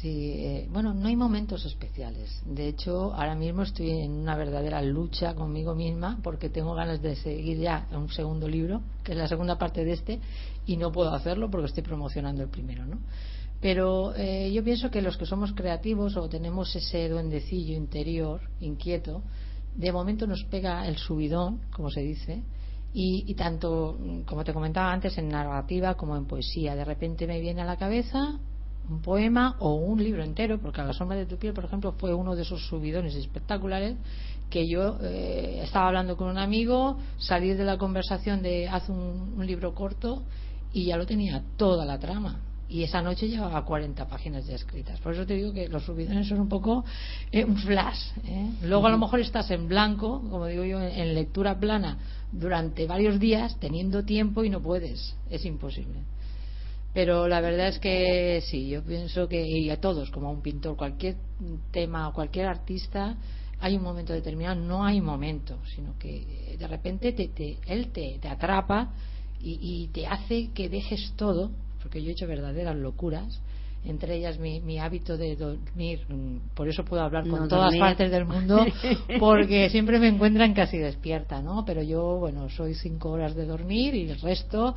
[0.00, 2.42] Sí, eh, bueno, no hay momentos especiales.
[2.46, 7.16] De hecho, ahora mismo estoy en una verdadera lucha conmigo misma porque tengo ganas de
[7.16, 10.20] seguir ya un segundo libro, que es la segunda parte de este,
[10.66, 12.98] y no puedo hacerlo porque estoy promocionando el primero, ¿no?
[13.60, 19.22] Pero eh, yo pienso que los que somos creativos o tenemos ese duendecillo interior, inquieto,
[19.76, 22.42] de momento nos pega el subidón, como se dice,
[22.92, 26.74] y, y tanto, mm, como te comentaba antes, en narrativa como en poesía.
[26.74, 28.38] De repente me viene a la cabeza
[28.88, 31.92] un poema o un libro entero, porque a la sombra de tu piel, por ejemplo,
[31.92, 33.96] fue uno de esos subidones espectaculares
[34.48, 39.34] que yo eh, estaba hablando con un amigo, salir de la conversación de haz un,
[39.36, 40.24] un libro corto
[40.72, 42.40] y ya lo tenía toda la trama.
[42.70, 45.00] Y esa noche llevaba 40 páginas ya escritas.
[45.00, 46.84] Por eso te digo que los subidones son un poco
[47.32, 47.98] eh, un flash.
[48.24, 48.48] ¿eh?
[48.62, 51.98] Luego a lo mejor estás en blanco, como digo yo, en, lectura plana
[52.30, 55.16] durante varios días teniendo tiempo y no puedes.
[55.28, 55.98] Es imposible.
[56.94, 60.40] Pero la verdad es que sí, yo pienso que, y a todos, como a un
[60.40, 61.16] pintor, cualquier
[61.72, 63.16] tema o cualquier artista,
[63.60, 68.18] hay un momento determinado, no hay momento, sino que de repente te, te- él te,
[68.20, 68.90] te atrapa
[69.40, 71.50] y, y te hace que dejes todo,
[71.82, 73.40] porque yo he hecho verdaderas locuras,
[73.84, 77.74] entre ellas mi, mi hábito de dormir, mm, por eso puedo hablar con No todas
[77.76, 78.66] partes del mundo,
[79.18, 81.64] porque siempre me encuentran casi despierta, ¿no?
[81.64, 84.74] Pero yo, bueno, soy cinco horas de dormir y el resto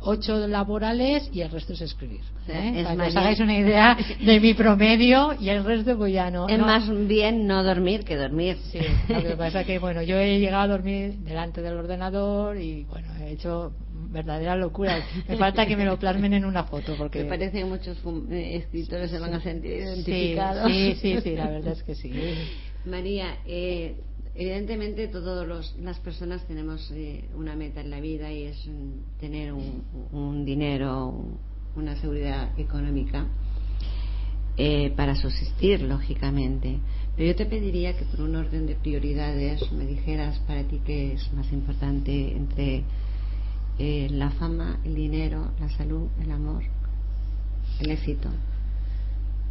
[0.00, 2.20] ocho laborales y el resto es escribir.
[2.48, 2.72] ¿eh?
[2.76, 6.30] es Para que os hagáis una idea de mi promedio y el resto pues ya
[6.30, 6.48] no.
[6.48, 6.66] es no.
[6.66, 8.56] más bien no dormir que dormir.
[8.70, 8.78] Sí,
[9.08, 13.08] lo que pasa que bueno, yo he llegado a dormir delante del ordenador y bueno,
[13.20, 13.72] he hecho
[14.16, 15.04] verdaderas locuras.
[15.28, 17.98] Me falta que me lo plasmen en una foto porque Me parece que muchos
[18.30, 20.70] eh, escritores se van a sentir identificados.
[20.72, 22.12] sí, sí, sí, la verdad es que sí.
[22.84, 23.96] María, eh,
[24.34, 29.52] evidentemente todas las personas tenemos eh, una meta en la vida y es mm, tener
[29.52, 31.38] un, un dinero, un-
[31.82, 33.26] una seguridad económica
[34.56, 36.78] eh, para subsistir, lógicamente.
[37.16, 41.12] Pero yo te pediría que por un orden de prioridades me dijeras para ti qué
[41.14, 42.82] es más importante entre
[43.78, 46.62] eh, la fama, el dinero, la salud, el amor,
[47.80, 48.28] el éxito.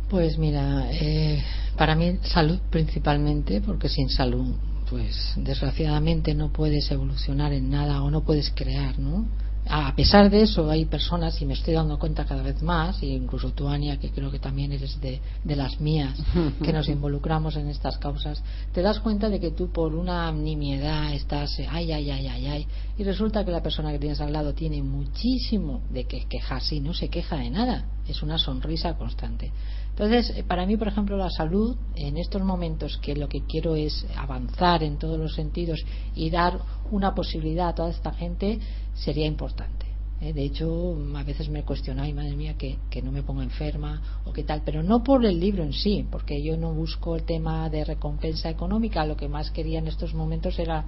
[0.10, 1.44] Pues mira, eh,
[1.78, 4.56] para mí salud principalmente, porque sin salud,
[4.90, 9.26] pues desgraciadamente no puedes evolucionar en nada o no puedes crear, ¿no?
[9.68, 13.08] A pesar de eso, hay personas, y me estoy dando cuenta cada vez más, e
[13.08, 16.18] incluso tú, Ania, que creo que también eres de, de las mías,
[16.64, 18.44] que nos involucramos en estas causas,
[18.74, 22.68] te das cuenta de que tú por una nimiedad estás, ay, ay, ay, ay, ay,
[22.98, 26.80] y resulta que la persona que tienes al lado tiene muchísimo de que quejarse y
[26.80, 29.52] no se queja de nada, es una sonrisa constante.
[29.96, 33.78] Entonces, eh, para mí, por ejemplo, la salud, en estos momentos que lo que quiero
[33.78, 36.60] es avanzar en todos los sentidos y dar
[36.92, 38.60] una posibilidad a toda esta gente,
[38.94, 39.86] sería importante.
[40.20, 40.34] ¿eh?
[40.34, 44.20] De hecho, a veces me cuestiono, ay, madre mía, que, que no me ponga enferma
[44.26, 47.24] o qué tal, pero no por el libro en sí, porque yo no busco el
[47.24, 50.84] tema de recompensa económica, lo que más quería en estos momentos era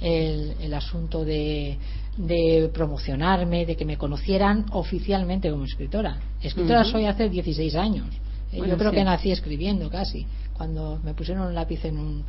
[0.00, 1.78] el, el asunto de,
[2.16, 6.18] de promocionarme, de que me conocieran oficialmente como escritora.
[6.42, 8.08] Escritora soy hace 16 años.
[8.52, 8.96] Bueno, Yo creo sí.
[8.96, 12.24] que nací escribiendo casi, cuando me pusieron un lápiz en, un-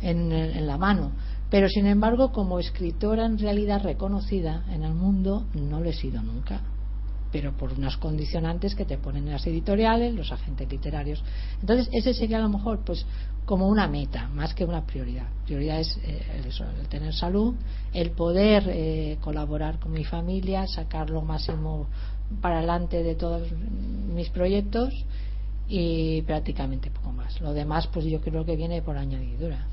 [0.00, 1.12] en, en la mano.
[1.50, 6.22] Pero sin embargo, como escritora en realidad reconocida en el mundo, no lo he sido
[6.22, 6.60] nunca.
[7.30, 11.22] Pero por unas condicionantes que te ponen las editoriales, los agentes literarios.
[11.60, 13.04] Entonces, ese sería a lo mejor, pues,
[13.44, 15.26] como una meta, más que una prioridad.
[15.44, 17.54] Prioridad es eh, eso, el tener salud,
[17.92, 21.88] el poder eh, colaborar con mi familia, sacar lo máximo
[22.40, 24.94] para adelante de todos mis proyectos
[25.68, 27.40] y prácticamente poco más.
[27.40, 29.66] Lo demás, pues yo creo que viene por añadidura.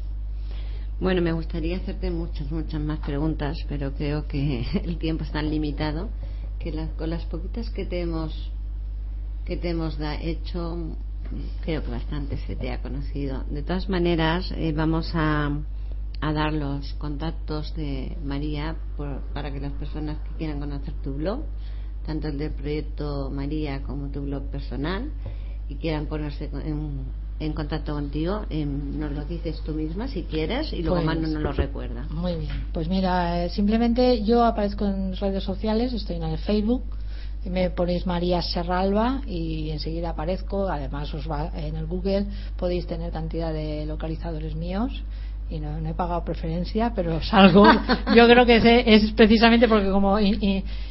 [0.99, 5.49] Bueno, me gustaría hacerte muchas, muchas más preguntas, pero creo que el tiempo es tan
[5.49, 6.09] limitado
[6.59, 8.51] que las- con las poquitas que te hemos
[9.45, 10.77] que te hemos da- hecho,
[11.65, 13.43] creo que bastante se te ha conocido.
[13.49, 15.49] De todas maneras, eh, vamos a,
[16.21, 21.15] a dar los contactos de María por- para que las personas que quieran conocer tu
[21.15, 21.41] blog
[22.05, 25.11] tanto el del proyecto María como tu blog personal,
[25.71, 27.05] y quieran ponerse en,
[27.39, 31.27] en contacto contigo, em, nos lo dices tú misma si quieres y luego Pues- Manu
[31.27, 32.05] nos lo recuerda.
[32.09, 32.51] Muy bien.
[32.73, 36.83] Pues mira, eh, simplemente yo aparezco en redes sociales, estoy en el Facebook,
[37.45, 40.67] me ponéis María Serralba y enseguida aparezco.
[40.67, 44.91] Además, os va en el Google podéis tener cantidad de localizadores míos.
[45.51, 47.65] Y no, no he pagado preferencia, pero salgo.
[48.15, 48.63] Yo creo que es,
[49.03, 50.17] es precisamente porque como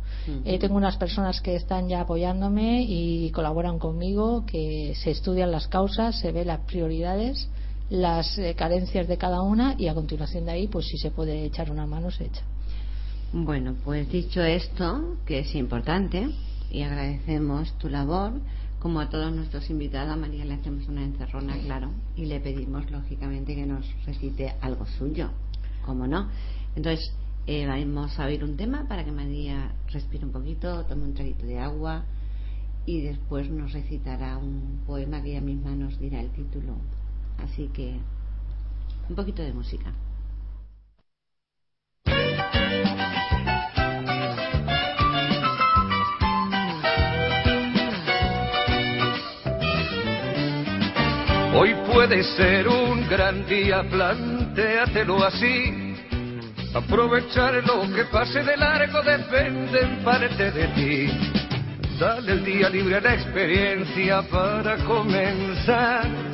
[0.47, 5.69] Eh, tengo unas personas que están ya apoyándome y colaboran conmigo, que se estudian las
[5.69, 7.51] causas, se ven las prioridades,
[7.91, 11.45] las eh, carencias de cada una y a continuación de ahí, pues si se puede
[11.45, 12.43] echar una mano, se echa.
[13.33, 16.29] Bueno, pues dicho esto, que es importante,
[16.71, 18.33] y agradecemos tu labor,
[18.79, 22.91] como a todos nuestros invitados, a María le hacemos una encerrona, claro, y le pedimos,
[22.91, 25.31] lógicamente, que nos recite algo suyo,
[25.85, 26.29] ¿cómo no?
[26.77, 27.13] Entonces,
[27.47, 31.45] eh, vamos a oír un tema para que María respire un poquito, tome un traguito
[31.45, 32.05] de agua,
[32.87, 36.77] y después nos recitará un poema que ella misma nos dirá el título.
[37.39, 37.99] Así que,
[39.09, 39.93] un poquito de música.
[51.57, 55.95] Hoy puede ser un gran día, plantéatelo así.
[56.75, 61.07] Aprovechar lo que pase de largo depende en parte de ti.
[62.01, 66.34] Dale el día libre a la experiencia para comenzar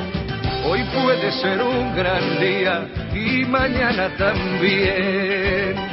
[0.63, 5.91] Hoy puede ser un gran día y mañana también.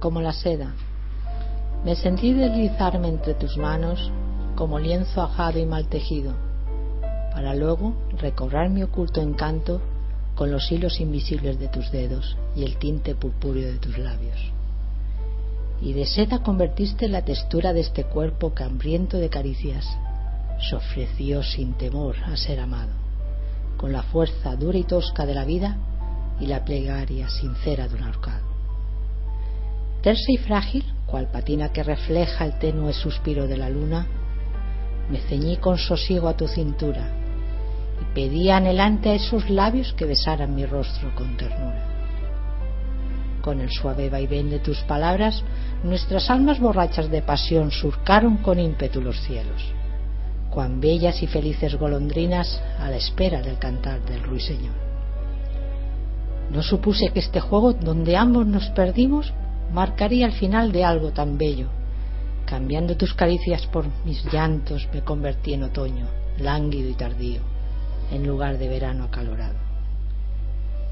[0.00, 0.74] como la seda.
[1.84, 4.12] Me sentí deslizarme entre tus manos
[4.54, 6.34] como lienzo ajado y mal tejido,
[7.32, 9.80] para luego recobrar mi oculto encanto
[10.34, 14.52] con los hilos invisibles de tus dedos y el tinte purpúreo de tus labios.
[15.80, 19.86] Y de seda convertiste la textura de este cuerpo que hambriento de caricias
[20.68, 22.92] se ofreció sin temor a ser amado,
[23.78, 25.78] con la fuerza dura y tosca de la vida
[26.38, 28.44] y la plegaria sincera de un ahorcado.
[30.02, 34.06] Tersa y frágil, cual patina que refleja el tenue suspiro de la luna,
[35.10, 37.10] me ceñí con sosiego a tu cintura
[38.00, 41.86] y pedí anhelante a esos labios que besaran mi rostro con ternura.
[43.42, 45.42] Con el suave vaivén de tus palabras,
[45.82, 49.62] nuestras almas borrachas de pasión surcaron con ímpetu los cielos.
[50.50, 54.74] Cuán bellas y felices golondrinas a la espera del cantar del ruiseñor.
[56.50, 59.32] No supuse que este juego donde ambos nos perdimos
[59.72, 61.68] marcaría el final de algo tan bello.
[62.46, 66.06] Cambiando tus caricias por mis llantos me convertí en otoño,
[66.38, 67.40] lánguido y tardío,
[68.10, 69.58] en lugar de verano acalorado.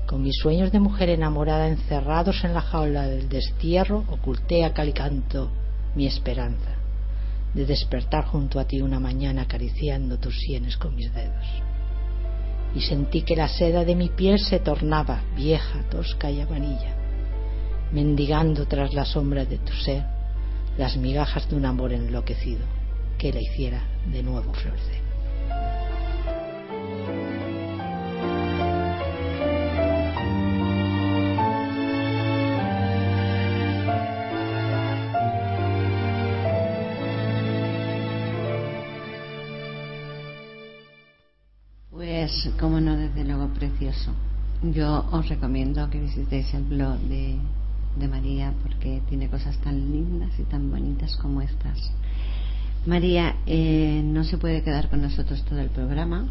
[0.07, 5.51] Con mis sueños de mujer enamorada encerrados en la jaula del destierro, oculté a calicanto
[5.95, 6.79] mi esperanza
[7.55, 11.47] de despertar junto a ti una mañana acariciando tus sienes con mis dedos.
[12.74, 16.95] Y sentí que la seda de mi piel se tornaba vieja, tosca y amarilla,
[17.93, 20.05] mendigando tras la sombra de tu ser
[20.76, 22.64] las migajas de un amor enloquecido
[23.18, 23.82] que la hiciera
[24.12, 25.09] de nuevo florecer.
[41.91, 44.12] Pues, como no, desde luego precioso.
[44.62, 47.39] Yo os recomiendo que visitéis el blog de,
[47.97, 51.93] de María porque tiene cosas tan lindas y tan bonitas como estas.
[52.86, 56.26] María eh, no se puede quedar con nosotros todo el programa.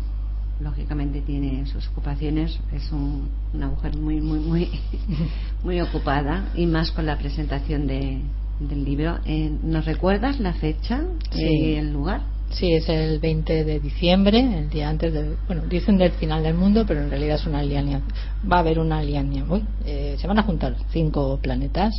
[0.60, 2.58] Lógicamente tiene sus ocupaciones.
[2.72, 4.70] Es un- una mujer muy, muy, muy,
[5.64, 8.22] muy ocupada y más con la presentación de,
[8.60, 9.20] del libro.
[9.26, 11.42] Eh, ¿Nos recuerdas la fecha Sí.
[11.46, 12.22] y el lugar?
[12.52, 15.36] Sí, es el 20 de diciembre, el día antes del.
[15.48, 18.02] Bueno, dicen del final del mundo, pero en realidad es una alianza.
[18.50, 19.62] Va a haber una alianza.
[19.86, 21.94] Eh, se van a juntar cinco planetas.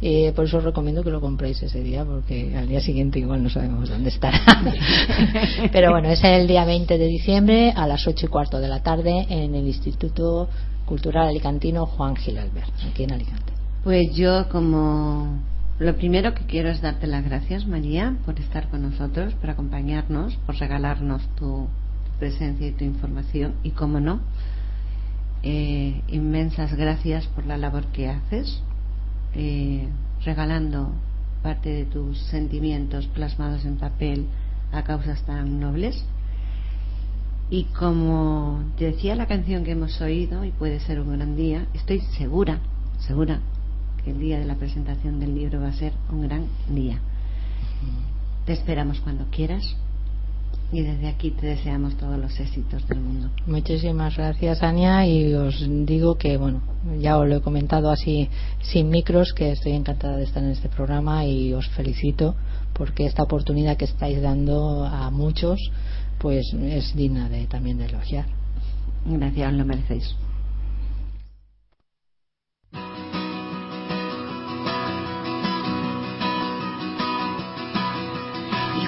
[0.00, 3.42] eh, por eso os recomiendo que lo compréis ese día, porque al día siguiente igual
[3.42, 4.40] no sabemos dónde estará.
[5.72, 8.82] pero bueno, es el día 20 de diciembre a las 8 y cuarto de la
[8.82, 10.48] tarde en el Instituto
[10.86, 13.52] Cultural Alicantino Juan Gil Albert, aquí en Alicante.
[13.82, 15.40] Pues yo como
[15.78, 20.36] lo primero que quiero es darte las gracias María por estar con nosotros, por acompañarnos,
[20.46, 21.68] por regalarnos tu,
[22.18, 24.20] presencia y tu información y como no,
[25.42, 28.60] eh, inmensas gracias por la labor que haces,
[29.34, 29.88] eh,
[30.24, 30.92] regalando
[31.42, 34.26] parte de tus sentimientos plasmados en papel
[34.72, 36.04] a causas tan nobles.
[37.50, 42.00] Y como decía la canción que hemos oído, y puede ser un gran día, estoy
[42.18, 42.58] segura,
[42.98, 43.40] segura,
[44.08, 46.98] que el día de la presentación del libro va a ser un gran día.
[48.46, 49.76] Te esperamos cuando quieras
[50.72, 53.28] y desde aquí te deseamos todos los éxitos del mundo.
[53.46, 56.62] Muchísimas gracias, Ania, y os digo que, bueno,
[56.98, 58.30] ya os lo he comentado así
[58.62, 62.34] sin micros, que estoy encantada de estar en este programa y os felicito
[62.72, 65.58] porque esta oportunidad que estáis dando a muchos,
[66.18, 68.26] pues es digna de también de elogiar.
[69.04, 70.16] Gracias, os lo merecéis.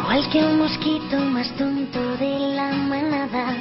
[0.00, 3.54] Igual que un mosquito más tonto de la manada.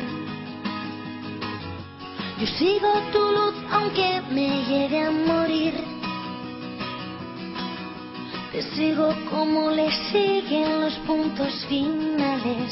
[2.40, 5.74] Yo sigo tu luz aunque me llegue a morir.
[8.54, 12.72] Te sigo como le siguen los puntos finales.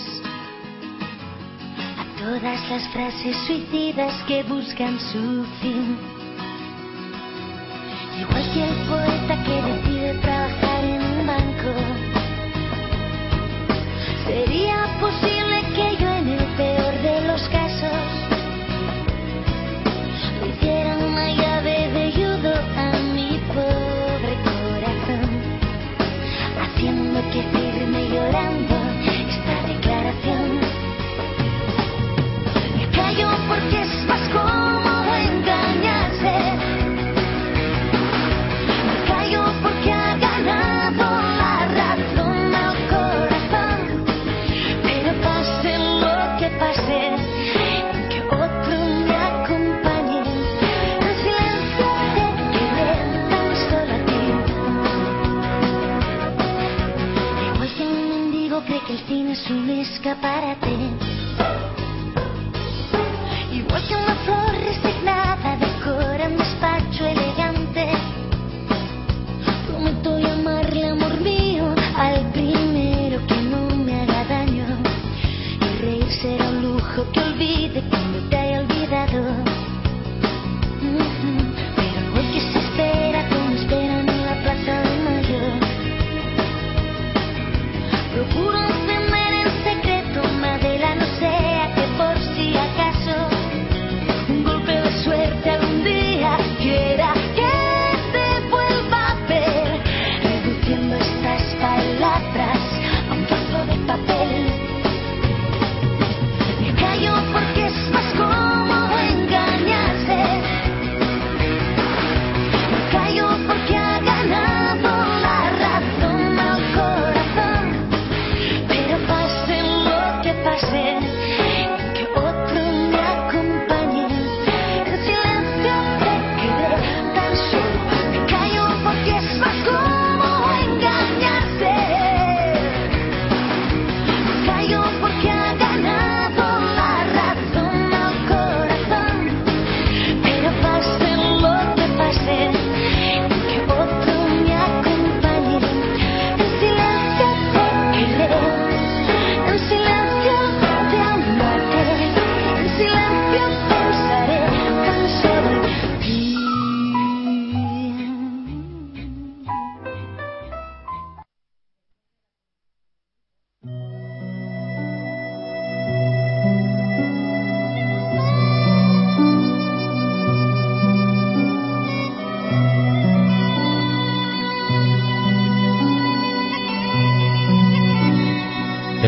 [2.01, 5.97] A todas las frases suicidas que buscan su fin.
[8.22, 10.66] Igual que el poeta que decide trabajar
[14.28, 15.36] ¿Sería posible
[59.18, 60.70] cree que el cine es un escaparate.
[63.51, 67.89] Igual que una flor resignada decora un despacho elegante.
[69.68, 74.65] Prometo llamarle amor mío al primero que no me haga daño.
[75.61, 79.47] Y reír será un lujo que olvide cuando te haya olvidado.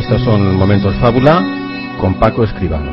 [0.09, 1.45] Estos son Momentos Fábula
[2.01, 2.89] con Paco Escribano.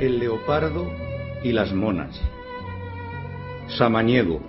[0.00, 0.90] El leopardo
[1.44, 2.20] y las monas.
[3.68, 4.40] Samaniego.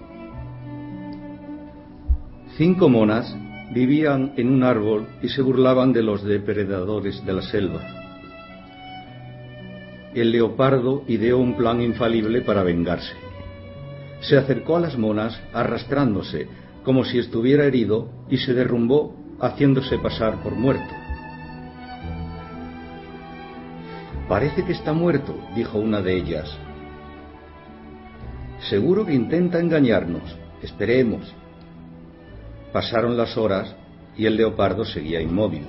[2.58, 3.38] Cinco monas
[3.72, 8.01] vivían en un árbol y se burlaban de los depredadores de la selva.
[10.14, 13.14] El leopardo ideó un plan infalible para vengarse.
[14.22, 16.47] Se acercó a las monas arrastrándose
[16.84, 20.93] como si estuviera herido y se derrumbó haciéndose pasar por muerto.
[24.28, 26.57] Parece que está muerto, dijo una de ellas.
[28.70, 30.38] Seguro que intenta engañarnos.
[30.62, 31.34] Esperemos.
[32.72, 33.76] Pasaron las horas
[34.16, 35.68] y el leopardo seguía inmóvil.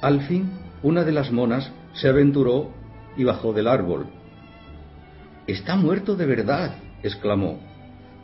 [0.00, 0.50] Al fin,
[0.82, 2.70] una de las monas se aventuró
[3.16, 4.06] y bajó del árbol.
[5.46, 7.60] Está muerto de verdad, exclamó,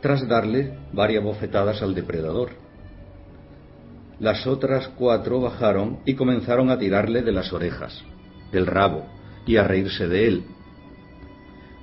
[0.01, 2.51] tras darle varias bofetadas al depredador.
[4.19, 8.03] Las otras cuatro bajaron y comenzaron a tirarle de las orejas,
[8.51, 9.05] del rabo,
[9.45, 10.43] y a reírse de él.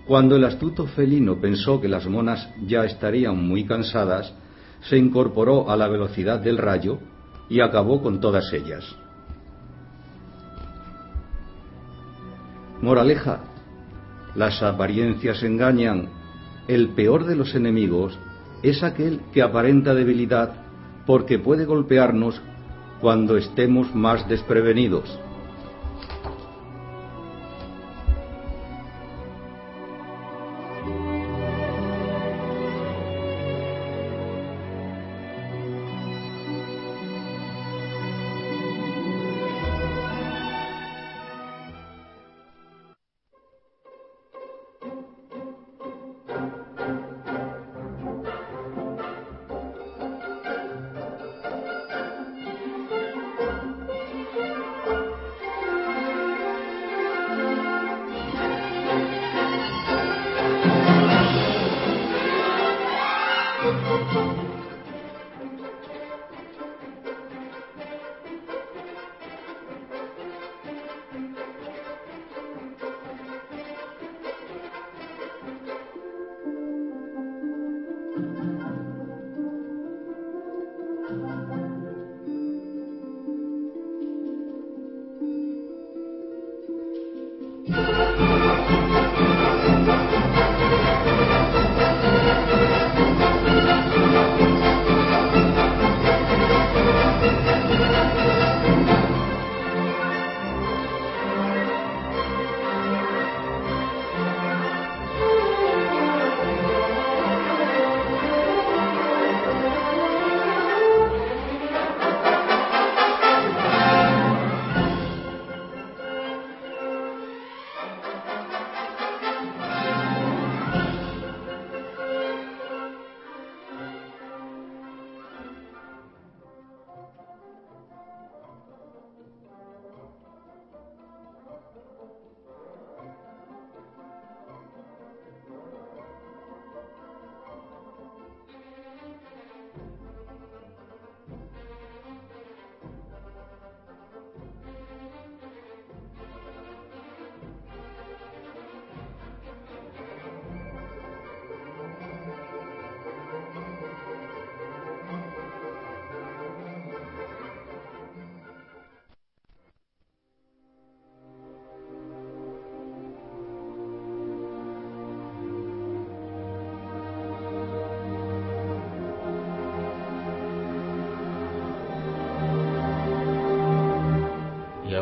[0.06, 4.32] Cuando el astuto felino pensó que las monas ya estarían muy cansadas,
[4.88, 6.98] se incorporó a la velocidad del rayo
[7.48, 8.84] y acabó con todas ellas.
[12.86, 13.40] Moraleja,
[14.36, 16.08] las apariencias engañan.
[16.68, 18.16] El peor de los enemigos
[18.62, 20.52] es aquel que aparenta debilidad
[21.04, 22.40] porque puede golpearnos
[23.00, 25.18] cuando estemos más desprevenidos.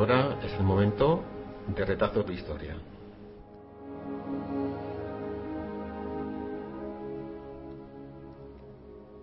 [0.05, 1.23] Ahora es el momento
[1.75, 2.77] de retazos de historia.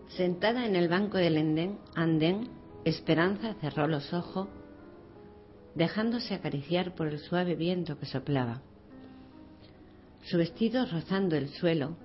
[0.08, 2.50] Sentada en el banco del andén, andén,
[2.84, 4.48] Esperanza cerró los ojos,
[5.76, 8.64] dejándose acariciar por el suave viento que soplaba.
[10.24, 11.96] Su vestido rozando el suelo,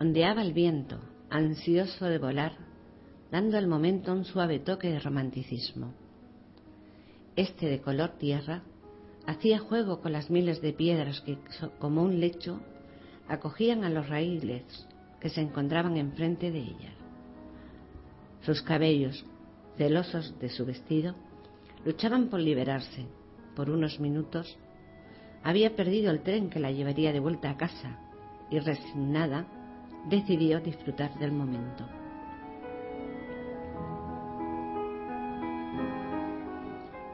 [0.00, 1.00] ondeaba el viento,
[1.30, 2.52] ansioso de volar,
[3.32, 6.03] dando al momento un suave toque de romanticismo.
[7.36, 8.62] Este de color tierra
[9.26, 11.38] hacía juego con las miles de piedras que,
[11.80, 12.60] como un lecho,
[13.28, 14.62] acogían a los raíles
[15.20, 16.92] que se encontraban enfrente de ella.
[18.42, 19.24] Sus cabellos,
[19.76, 21.14] celosos de su vestido,
[21.84, 23.06] luchaban por liberarse,
[23.56, 24.56] por unos minutos,
[25.42, 27.98] había perdido el tren que la llevaría de vuelta a casa
[28.50, 29.46] y resignada
[30.08, 31.84] decidió disfrutar del momento.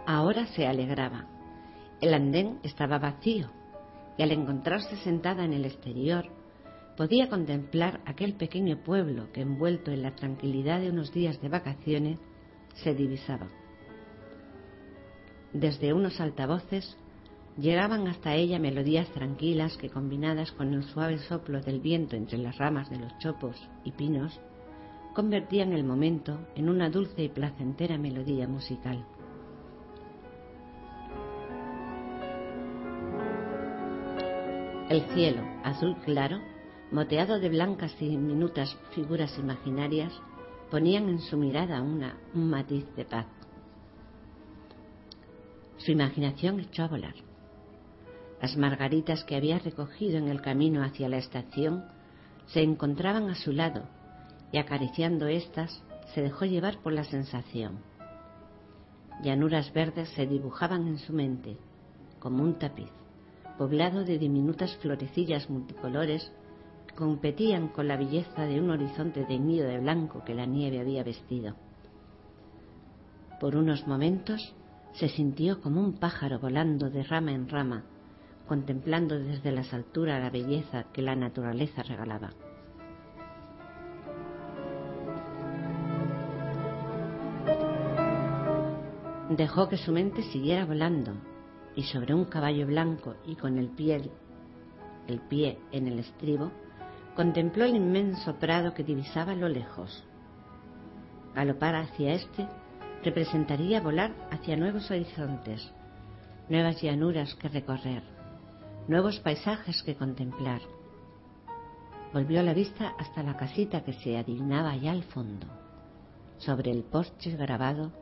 [0.07, 1.26] Ahora se alegraba.
[2.01, 3.51] El andén estaba vacío
[4.16, 6.26] y al encontrarse sentada en el exterior
[6.96, 12.18] podía contemplar aquel pequeño pueblo que envuelto en la tranquilidad de unos días de vacaciones
[12.74, 13.48] se divisaba.
[15.53, 16.96] Desde unos altavoces
[17.59, 22.57] llegaban hasta ella melodías tranquilas que combinadas con el suave soplo del viento entre las
[22.59, 24.40] ramas de los chopos y pinos
[25.14, 29.05] convertían el momento en una dulce y placentera melodía musical.
[34.91, 36.41] El cielo, azul claro,
[36.91, 40.12] moteado de blancas y diminutas figuras imaginarias,
[40.68, 43.26] ponían en su mirada una, un matiz de paz.
[45.76, 47.14] Su imaginación echó a volar.
[48.43, 51.84] Las margaritas que había recogido en el camino hacia la estación
[52.47, 53.84] se encontraban a su lado
[54.51, 55.84] y acariciando éstas
[56.14, 57.78] se dejó llevar por la sensación.
[59.22, 61.59] Llanuras verdes se dibujaban en su mente
[62.18, 62.91] como un tapiz
[63.61, 66.33] poblado de diminutas florecillas multicolores
[66.97, 71.57] competían con la belleza de un horizonte teñido de blanco que la nieve había vestido.
[73.39, 74.55] Por unos momentos
[74.95, 77.85] se sintió como un pájaro volando de rama en rama,
[78.49, 82.31] contemplando desde las alturas la belleza que la naturaleza regalaba.
[89.29, 91.13] Dejó que su mente siguiera volando
[91.77, 94.11] y sobre un caballo blanco y con el pie,
[95.07, 96.51] el pie en el estribo,
[97.14, 100.05] contempló el inmenso prado que divisaba a lo lejos.
[101.35, 102.47] Galopar hacia este
[103.05, 105.73] representaría volar hacia nuevos horizontes,
[106.49, 108.03] nuevas llanuras que recorrer,
[108.89, 110.61] nuevos paisajes que contemplar.
[112.12, 115.47] Volvió la vista hasta la casita que se adivinaba allá al fondo.
[116.39, 117.93] Sobre el porche grabado,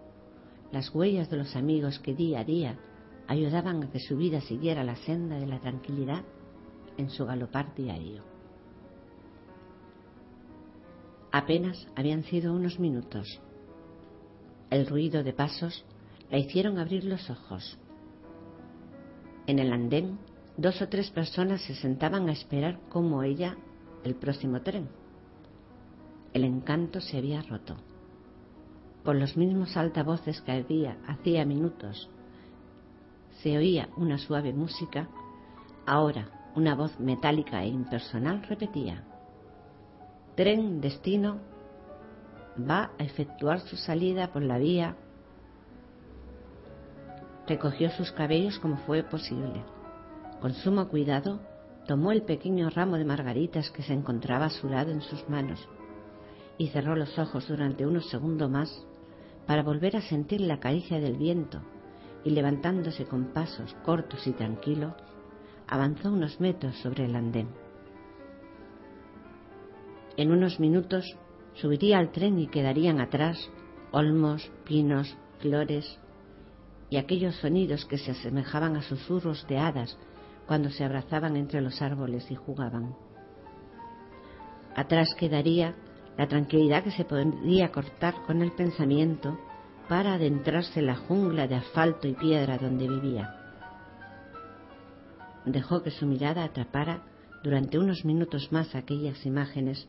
[0.72, 2.78] las huellas de los amigos que día a día
[3.28, 6.24] ayudaban a que su vida siguiera la senda de la tranquilidad
[6.96, 8.24] en su galopar diario.
[11.30, 13.40] Apenas habían sido unos minutos.
[14.70, 15.84] El ruido de pasos
[16.30, 17.78] la hicieron abrir los ojos.
[19.46, 20.18] En el andén,
[20.56, 23.58] dos o tres personas se sentaban a esperar como ella
[24.04, 24.88] el próximo tren.
[26.32, 27.76] El encanto se había roto.
[29.04, 32.10] Por los mismos altavoces que había hacía minutos
[33.42, 35.08] se oía una suave música,
[35.86, 39.04] ahora una voz metálica e impersonal repetía,
[40.34, 41.40] Tren destino
[42.58, 44.96] va a efectuar su salida por la vía.
[47.46, 49.64] Recogió sus cabellos como fue posible.
[50.40, 51.40] Con sumo cuidado,
[51.88, 55.68] tomó el pequeño ramo de margaritas que se encontraba a su lado en sus manos
[56.56, 58.86] y cerró los ojos durante unos segundos más
[59.46, 61.62] para volver a sentir la caricia del viento
[62.24, 64.94] y levantándose con pasos cortos y tranquilos,
[65.66, 67.48] avanzó unos metros sobre el andén.
[70.16, 71.16] En unos minutos
[71.54, 73.50] subiría al tren y quedarían atrás
[73.92, 75.98] olmos, pinos, flores
[76.90, 79.98] y aquellos sonidos que se asemejaban a susurros de hadas
[80.46, 82.96] cuando se abrazaban entre los árboles y jugaban.
[84.74, 85.74] Atrás quedaría
[86.16, 89.38] la tranquilidad que se podría cortar con el pensamiento
[89.88, 93.34] para adentrarse en la jungla de asfalto y piedra donde vivía.
[95.46, 97.02] Dejó que su mirada atrapara
[97.42, 99.88] durante unos minutos más aquellas imágenes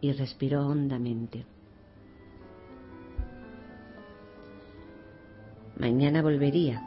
[0.00, 1.46] y respiró hondamente.
[5.78, 6.82] Mañana volvería.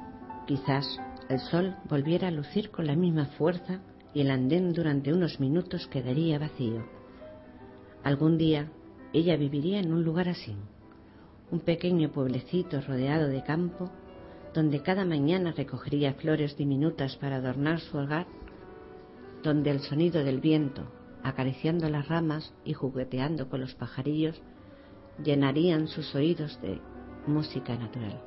[0.48, 1.00] Quizás
[1.30, 3.80] el sol volviera a lucir con la misma fuerza
[4.14, 6.84] y el andén durante unos minutos quedaría vacío.
[8.04, 8.70] Algún día
[9.14, 10.56] ella viviría en un lugar así
[11.52, 13.90] un pequeño pueblecito rodeado de campo,
[14.54, 18.28] donde cada mañana recogería flores diminutas para adornar su hogar,
[19.44, 20.84] donde el sonido del viento,
[21.24, 24.42] acariciando las ramas y jugueteando con los pajarillos,
[25.24, 26.80] llenarían sus oídos de
[27.28, 28.22] música natural.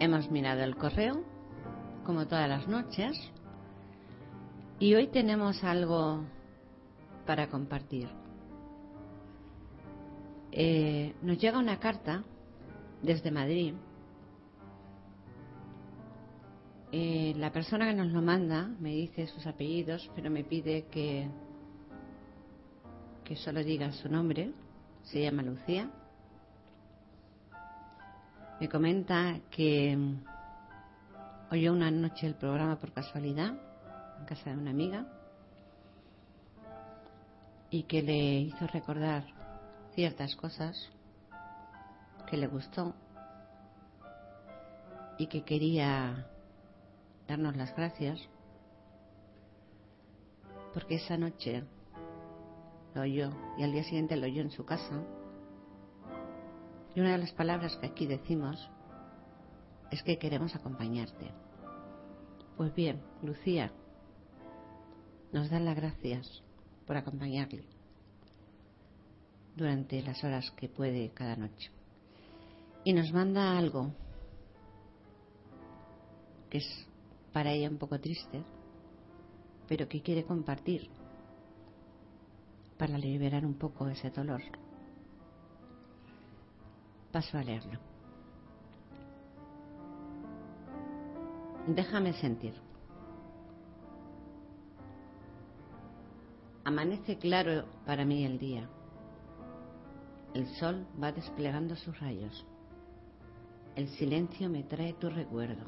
[0.00, 1.22] Hemos mirado el correo,
[2.04, 3.16] como todas las noches,
[4.80, 6.24] y hoy tenemos algo
[7.24, 8.08] para compartir.
[10.50, 12.24] Eh, nos llega una carta
[13.02, 13.74] desde Madrid.
[16.90, 21.28] Eh, la persona que nos lo manda me dice sus apellidos, pero me pide que,
[23.22, 24.52] que solo diga su nombre.
[25.04, 25.90] Se llama Lucía.
[28.60, 30.24] Me comenta que mm,
[31.52, 33.54] oyó una noche el programa por casualidad
[34.18, 35.06] en casa de una amiga
[37.70, 39.24] y que le hizo recordar
[39.94, 40.90] ciertas cosas
[42.28, 42.94] que le gustó
[45.18, 46.26] y que quería
[47.28, 48.20] darnos las gracias
[50.74, 51.62] porque esa noche
[52.94, 55.00] lo oyó y al día siguiente lo oyó en su casa
[56.98, 58.68] y una de las palabras que aquí decimos
[59.92, 61.30] es que queremos acompañarte.
[62.56, 63.70] Pues bien, Lucía
[65.30, 66.42] nos da las gracias
[66.88, 67.62] por acompañarle
[69.54, 71.70] durante las horas que puede cada noche.
[72.82, 73.92] Y nos manda algo
[76.50, 76.88] que es
[77.32, 78.42] para ella un poco triste,
[79.68, 80.90] pero que quiere compartir
[82.76, 84.42] para liberar un poco ese dolor.
[87.12, 87.78] Paso a leerlo.
[91.66, 92.54] Déjame sentir.
[96.64, 98.68] Amanece claro para mí el día.
[100.34, 102.46] El sol va desplegando sus rayos.
[103.74, 105.64] El silencio me trae tu recuerdo.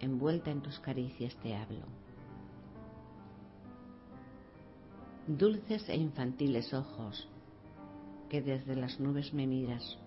[0.00, 1.86] Envuelta en tus caricias te hablo.
[5.26, 7.28] Dulces e infantiles ojos
[8.28, 9.98] que desde las nubes me miras.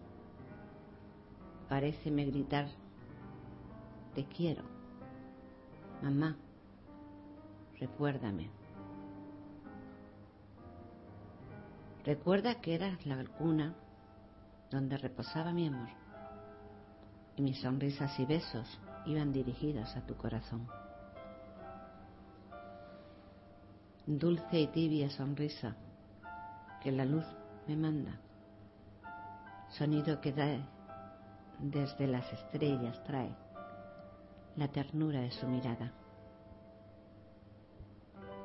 [1.70, 2.68] Paréceme gritar,
[4.16, 4.64] te quiero.
[6.02, 6.38] Mamá,
[7.80, 8.50] recuérdame.
[12.06, 13.76] Recuerda que eras la cuna
[14.72, 15.90] donde reposaba mi amor
[17.36, 20.68] y mis sonrisas y besos iban dirigidos a tu corazón.
[24.06, 25.76] Dulce y tibia sonrisa
[26.82, 27.26] que la luz
[27.68, 28.18] me manda,
[29.70, 30.58] sonido que da
[31.60, 33.36] desde las estrellas trae
[34.56, 35.92] la ternura de su mirada.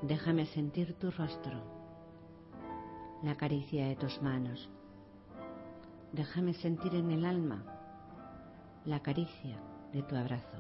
[0.03, 1.63] Déjame sentir tu rostro,
[3.23, 4.69] la caricia de tus manos.
[6.13, 7.63] Déjame sentir en el alma
[8.85, 9.57] la caricia
[9.93, 10.59] de tu abrazo.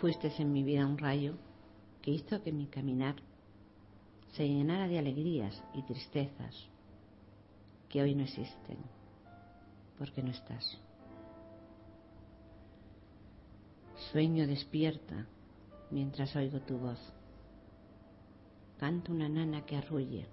[0.00, 1.34] Fuiste en mi vida un rayo
[2.02, 3.14] que hizo que mi caminar
[4.36, 6.68] se llenara de alegrías y tristezas
[7.88, 8.78] que hoy no existen
[9.96, 10.78] porque no estás.
[14.10, 15.26] Sueño despierta
[15.90, 16.98] mientras oigo tu voz.
[18.78, 20.26] Canto una nana que arrulle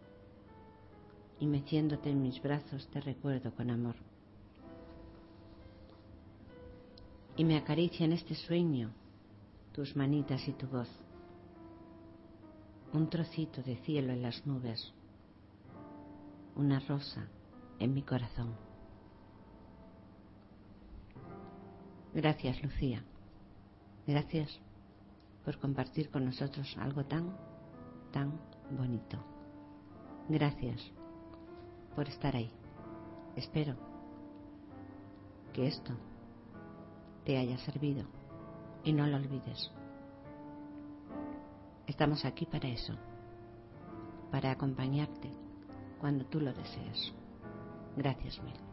[1.40, 3.96] y meciéndote en mis brazos te recuerdo con amor.
[7.38, 8.92] Y me acaricia en este sueño
[9.74, 10.90] tus manitas y tu voz.
[12.94, 14.94] Un trocito de cielo en las nubes.
[16.58, 17.26] Una rosa
[17.80, 18.54] en mi corazón.
[22.14, 23.02] Gracias, Lucía.
[24.06, 24.60] Gracias
[25.46, 27.34] por compartir con nosotros algo tan,
[28.12, 28.38] tan
[28.72, 29.18] bonito.
[30.28, 30.82] Gracias
[31.96, 32.52] por estar ahí.
[33.38, 33.76] Espero
[35.54, 35.94] que esto
[37.24, 38.04] te haya servido
[38.84, 39.72] y no lo olvides.
[41.88, 42.94] Estamos aquí para eso,
[44.32, 45.30] para acompañarte
[46.00, 47.14] cuando tú lo desees.
[47.96, 48.71] Gracias mil.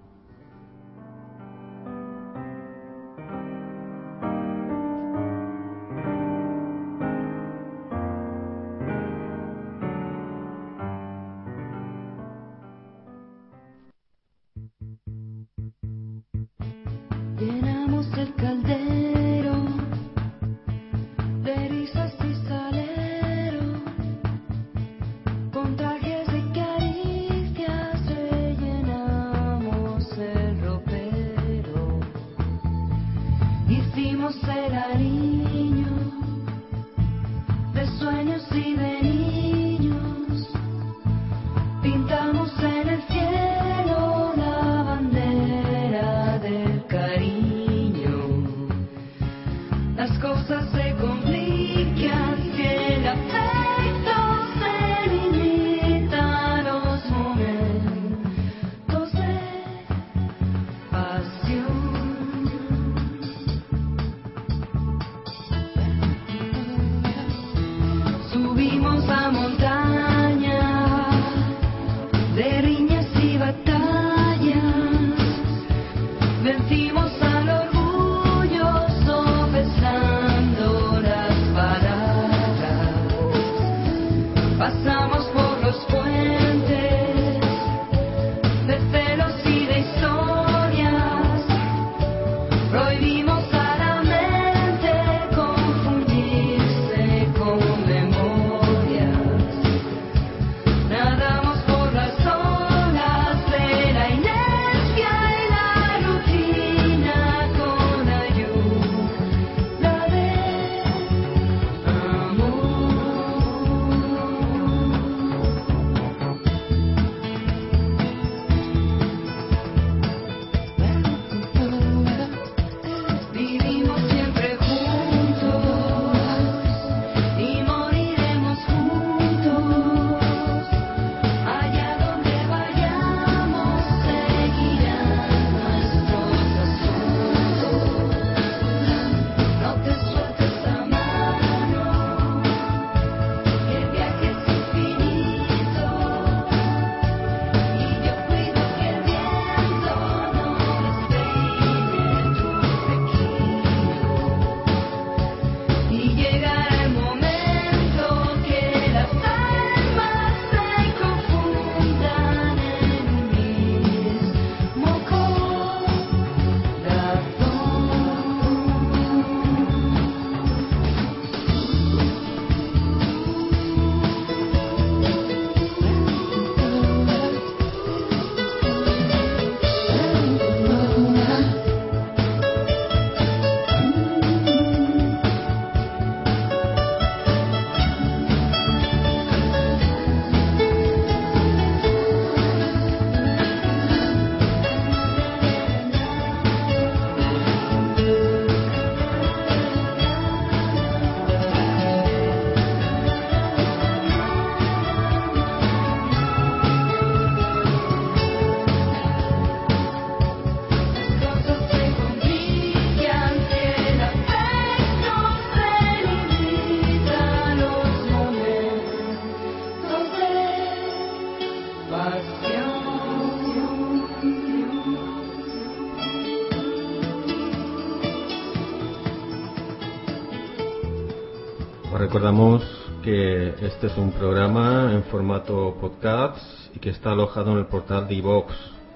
[233.60, 236.39] Este es un programa en formato podcast
[236.76, 238.14] y que está alojado en el portal de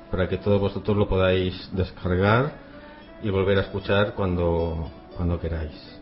[0.09, 2.53] para que todos vosotros lo podáis descargar
[3.25, 6.02] y volver a escuchar cuando, cuando queráis.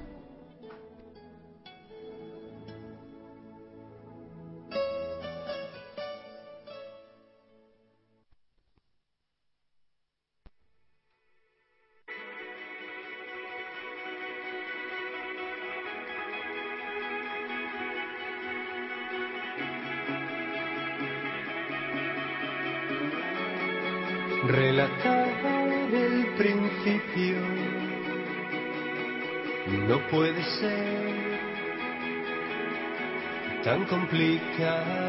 [34.61, 35.00] God.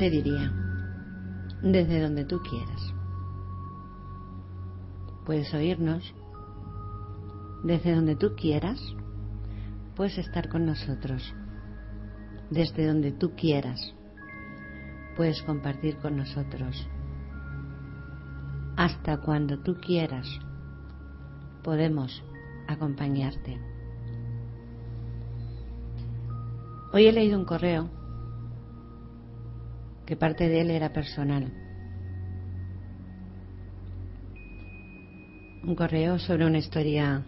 [0.00, 0.50] Te diría,
[1.60, 2.94] desde donde tú quieras.
[5.26, 6.14] Puedes oírnos
[7.62, 8.80] desde donde tú quieras,
[9.94, 11.34] puedes estar con nosotros.
[12.48, 13.94] Desde donde tú quieras,
[15.18, 16.88] puedes compartir con nosotros.
[18.78, 20.26] Hasta cuando tú quieras,
[21.62, 22.24] podemos
[22.68, 23.60] acompañarte.
[26.90, 27.99] Hoy he leído un correo
[30.10, 31.52] que parte de él era personal.
[35.62, 37.22] Un correo sobre una historia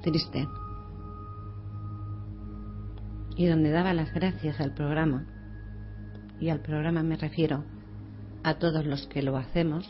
[0.00, 0.46] triste.
[3.36, 5.26] Y donde daba las gracias al programa,
[6.38, 7.64] y al programa me refiero
[8.44, 9.84] a todos los que lo hacemos,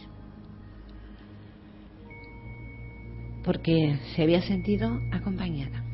[3.45, 5.85] porque se había sentido acompañada,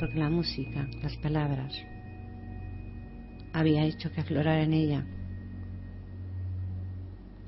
[0.00, 1.72] porque la música, las palabras,
[3.56, 5.06] había hecho que aflorara en ella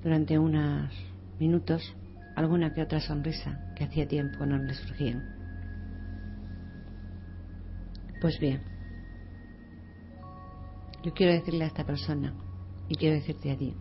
[0.03, 0.91] durante unos
[1.39, 1.95] minutos
[2.35, 5.23] alguna que otra sonrisa que hacía tiempo no le surgían.
[8.23, 8.63] Pues bien,
[11.03, 12.33] yo quiero decirle a esta persona
[12.89, 13.77] y quiero decirte a ti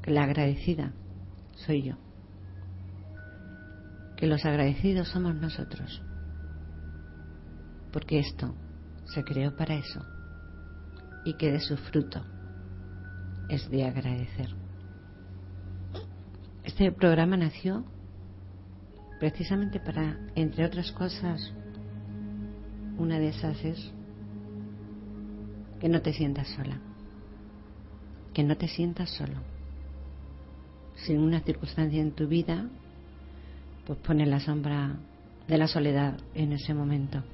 [0.00, 0.94] que la agradecida
[1.56, 1.96] soy yo,
[4.16, 6.02] que los agradecidos somos nosotros,
[7.92, 8.54] porque esto
[9.04, 10.15] se creó para eso
[11.26, 12.24] y que de su fruto
[13.48, 14.54] es de agradecer.
[16.62, 17.84] Este programa nació
[19.18, 21.52] precisamente para, entre otras cosas,
[22.96, 23.92] una de esas es
[25.80, 26.78] que no te sientas sola,
[28.32, 29.40] que no te sientas solo.
[30.94, 32.68] Si una circunstancia en tu vida,
[33.84, 34.94] pues pone la sombra
[35.48, 37.24] de la soledad en ese momento.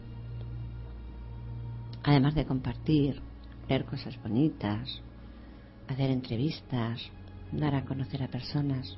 [2.03, 3.21] Además de compartir,
[3.69, 5.03] leer cosas bonitas,
[5.89, 7.01] hacer entrevistas,
[7.53, 8.97] dar a conocer a personas.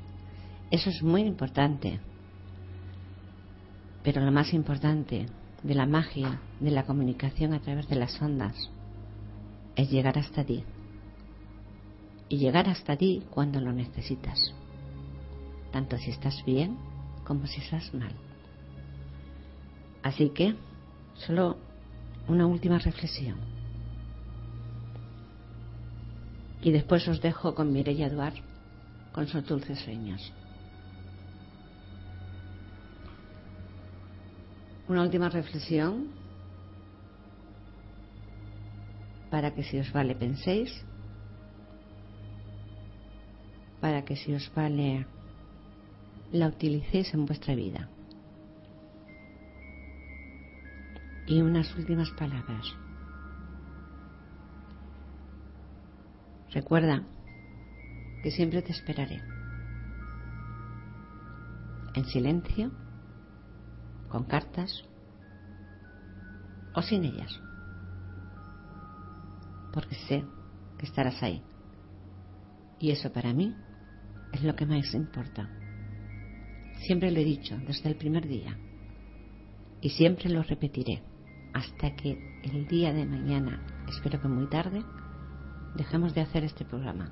[0.71, 2.01] Eso es muy importante.
[4.03, 5.27] Pero lo más importante
[5.63, 8.71] de la magia de la comunicación a través de las ondas
[9.77, 10.65] es llegar hasta ti.
[12.29, 14.55] Y llegar hasta ti cuando lo necesitas.
[15.73, 16.77] Tanto si estás bien
[17.25, 18.13] como si estás mal.
[20.03, 20.55] Así que,
[21.15, 21.57] solo
[22.29, 23.54] una última reflexión.
[26.65, 28.33] Y después os dejo con Mireia Duar
[29.13, 30.33] con sus dulces sueños.
[34.89, 36.09] Una última reflexión
[39.31, 40.73] para que si os vale penséis,
[43.83, 45.07] para que si os vale
[46.33, 47.91] la utilicéis en vuestra vida.
[51.27, 52.84] Y unas últimas palabras.
[56.55, 57.03] Recuerda
[58.23, 59.21] que siempre te esperaré.
[61.95, 62.71] En silencio
[64.09, 64.85] con cartas
[66.77, 67.41] o sin ellas.
[69.73, 70.25] Porque sé
[70.79, 71.43] que estarás ahí.
[72.79, 73.57] Y eso para mí
[74.33, 75.51] es lo que más importa.
[76.87, 78.57] Siempre lo he dicho desde el primer día.
[79.81, 81.03] Y siempre lo repetiré
[81.53, 84.85] hasta que el día de mañana, espero que muy tarde,
[85.75, 87.11] dejemos de hacer este programa.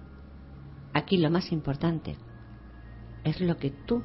[0.95, 2.17] Aquí lo más importante
[3.25, 4.03] es lo que tú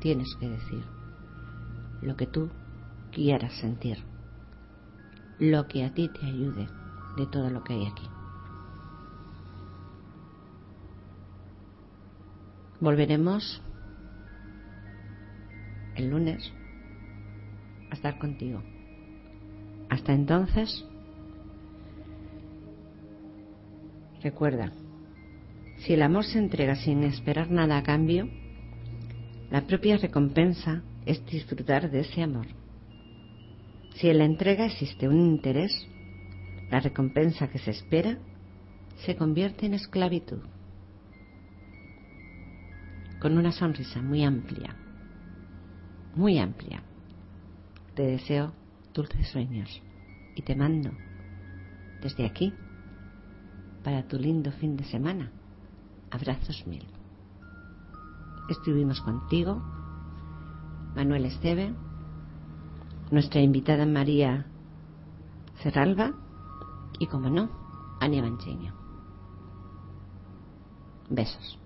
[0.00, 0.84] tienes que decir
[2.02, 2.50] lo que tú
[3.12, 3.98] quieras sentir,
[5.38, 6.68] lo que a ti te ayude
[7.16, 8.08] de todo lo que hay aquí.
[12.80, 13.62] Volveremos
[15.96, 16.50] el lunes
[17.90, 18.62] a estar contigo.
[19.90, 20.86] Hasta entonces,
[24.22, 24.72] recuerda,
[25.78, 28.28] si el amor se entrega sin esperar nada a cambio,
[29.50, 32.46] la propia recompensa es disfrutar de ese amor.
[33.96, 35.88] Si en la entrega existe un interés,
[36.70, 38.18] la recompensa que se espera
[39.04, 40.40] se convierte en esclavitud.
[43.20, 44.76] Con una sonrisa muy amplia,
[46.14, 46.82] muy amplia,
[47.94, 48.52] te deseo
[48.94, 49.82] dulces sueños
[50.34, 50.92] y te mando
[52.02, 52.54] desde aquí
[53.82, 55.32] para tu lindo fin de semana.
[56.10, 56.86] Abrazos mil.
[58.48, 59.62] Estuvimos contigo
[60.96, 61.72] Manuel Esteve,
[63.10, 64.46] nuestra invitada María
[65.62, 66.12] Cerralba
[66.98, 67.48] y, como no,
[68.00, 68.74] Ania Mancheño.
[71.08, 71.59] Besos.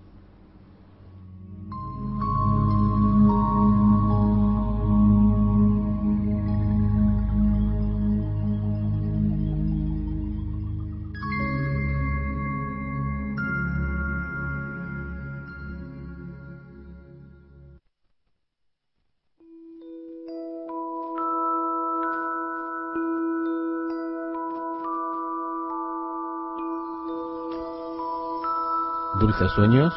[29.37, 29.93] Sueños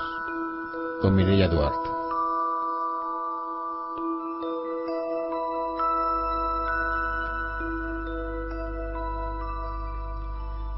[1.01, 1.89] con Mireia Duarte.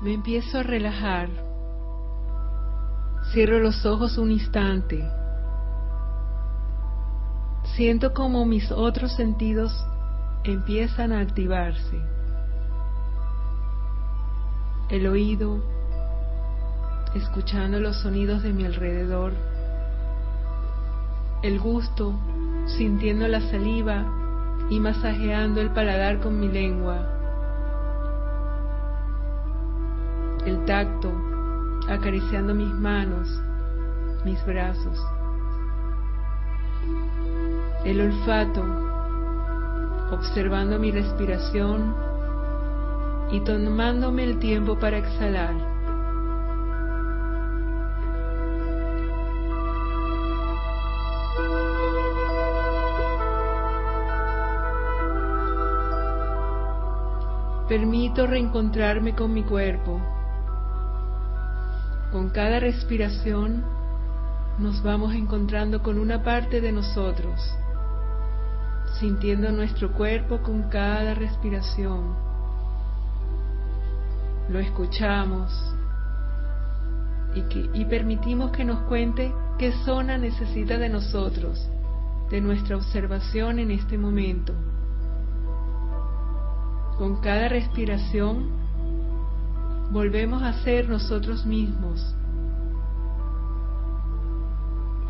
[0.03, 1.31] Me empiezo a relajar.
[3.33, 5.11] Cierro los ojos un instante.
[7.77, 9.73] Siento como mis otros sentidos
[10.45, 11.99] empiezan a activarse.
[14.91, 15.63] El oído,
[17.15, 19.33] escuchando los sonidos de mi alrededor.
[21.43, 22.15] El gusto,
[22.79, 24.05] sintiendo la saliva
[24.69, 26.99] y masajeando el paladar con mi lengua.
[30.47, 31.13] El tacto,
[31.89, 33.29] acariciando mis manos,
[34.25, 34.99] mis brazos.
[37.85, 38.63] El olfato,
[40.13, 41.95] observando mi respiración
[43.33, 45.70] y tomándome el tiempo para exhalar.
[57.71, 60.01] Permito reencontrarme con mi cuerpo.
[62.11, 63.63] Con cada respiración
[64.59, 67.41] nos vamos encontrando con una parte de nosotros,
[68.99, 72.17] sintiendo nuestro cuerpo con cada respiración.
[74.49, 75.53] Lo escuchamos
[77.37, 81.71] y, permitimos que nos cuente qué zona necesita de nosotros,
[82.33, 84.55] de nuestra observación en este momento.
[87.01, 88.51] Con cada respiración
[89.91, 92.15] volvemos a ser nosotros mismos.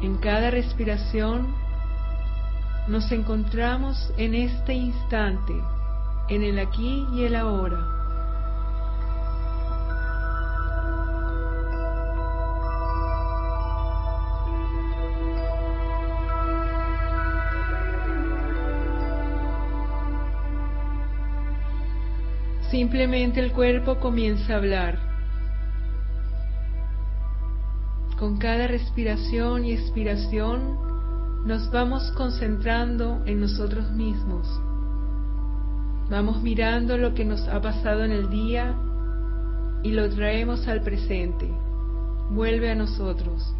[0.00, 1.52] En cada respiración
[2.86, 5.52] nos encontramos en este instante,
[6.28, 7.99] en el aquí y el ahora.
[22.70, 24.98] Simplemente el cuerpo comienza a hablar.
[28.16, 30.78] Con cada respiración y expiración
[31.46, 34.46] nos vamos concentrando en nosotros mismos.
[36.10, 38.76] Vamos mirando lo que nos ha pasado en el día
[39.82, 41.50] y lo traemos al presente.
[42.30, 43.52] Vuelve a nosotros.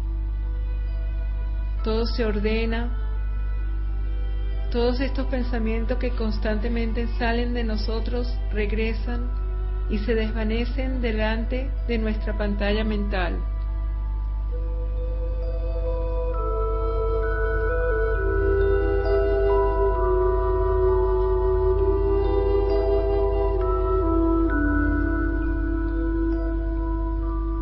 [1.83, 3.10] Todo se ordena.
[4.71, 9.29] Todos estos pensamientos que constantemente salen de nosotros regresan
[9.89, 13.37] y se desvanecen delante de nuestra pantalla mental.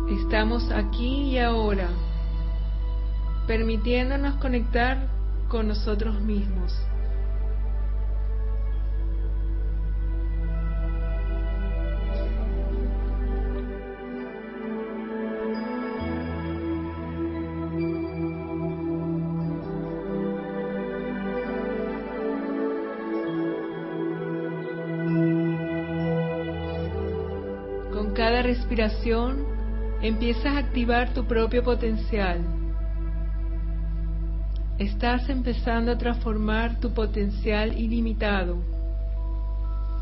[0.08, 1.88] Estamos aquí y ahora,
[3.48, 5.08] permitiéndonos conectar
[5.48, 6.72] con nosotros mismos.
[30.00, 32.40] Empiezas a activar tu propio potencial.
[34.78, 38.56] Estás empezando a transformar tu potencial ilimitado.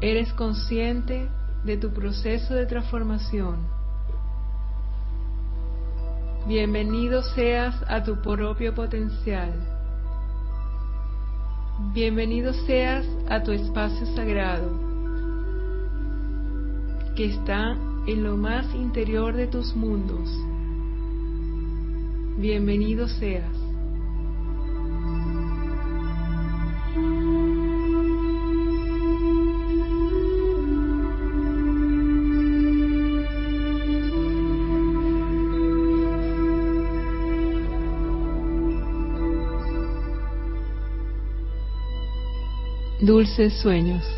[0.00, 1.28] Eres consciente
[1.64, 3.66] de tu proceso de transformación.
[6.46, 9.52] Bienvenido seas a tu propio potencial.
[11.92, 14.70] Bienvenido seas a tu espacio sagrado,
[17.16, 17.76] que está
[18.09, 20.30] en lo más interior de tus mundos.
[22.39, 23.44] Bienvenido seas.
[43.02, 44.18] Dulces sueños.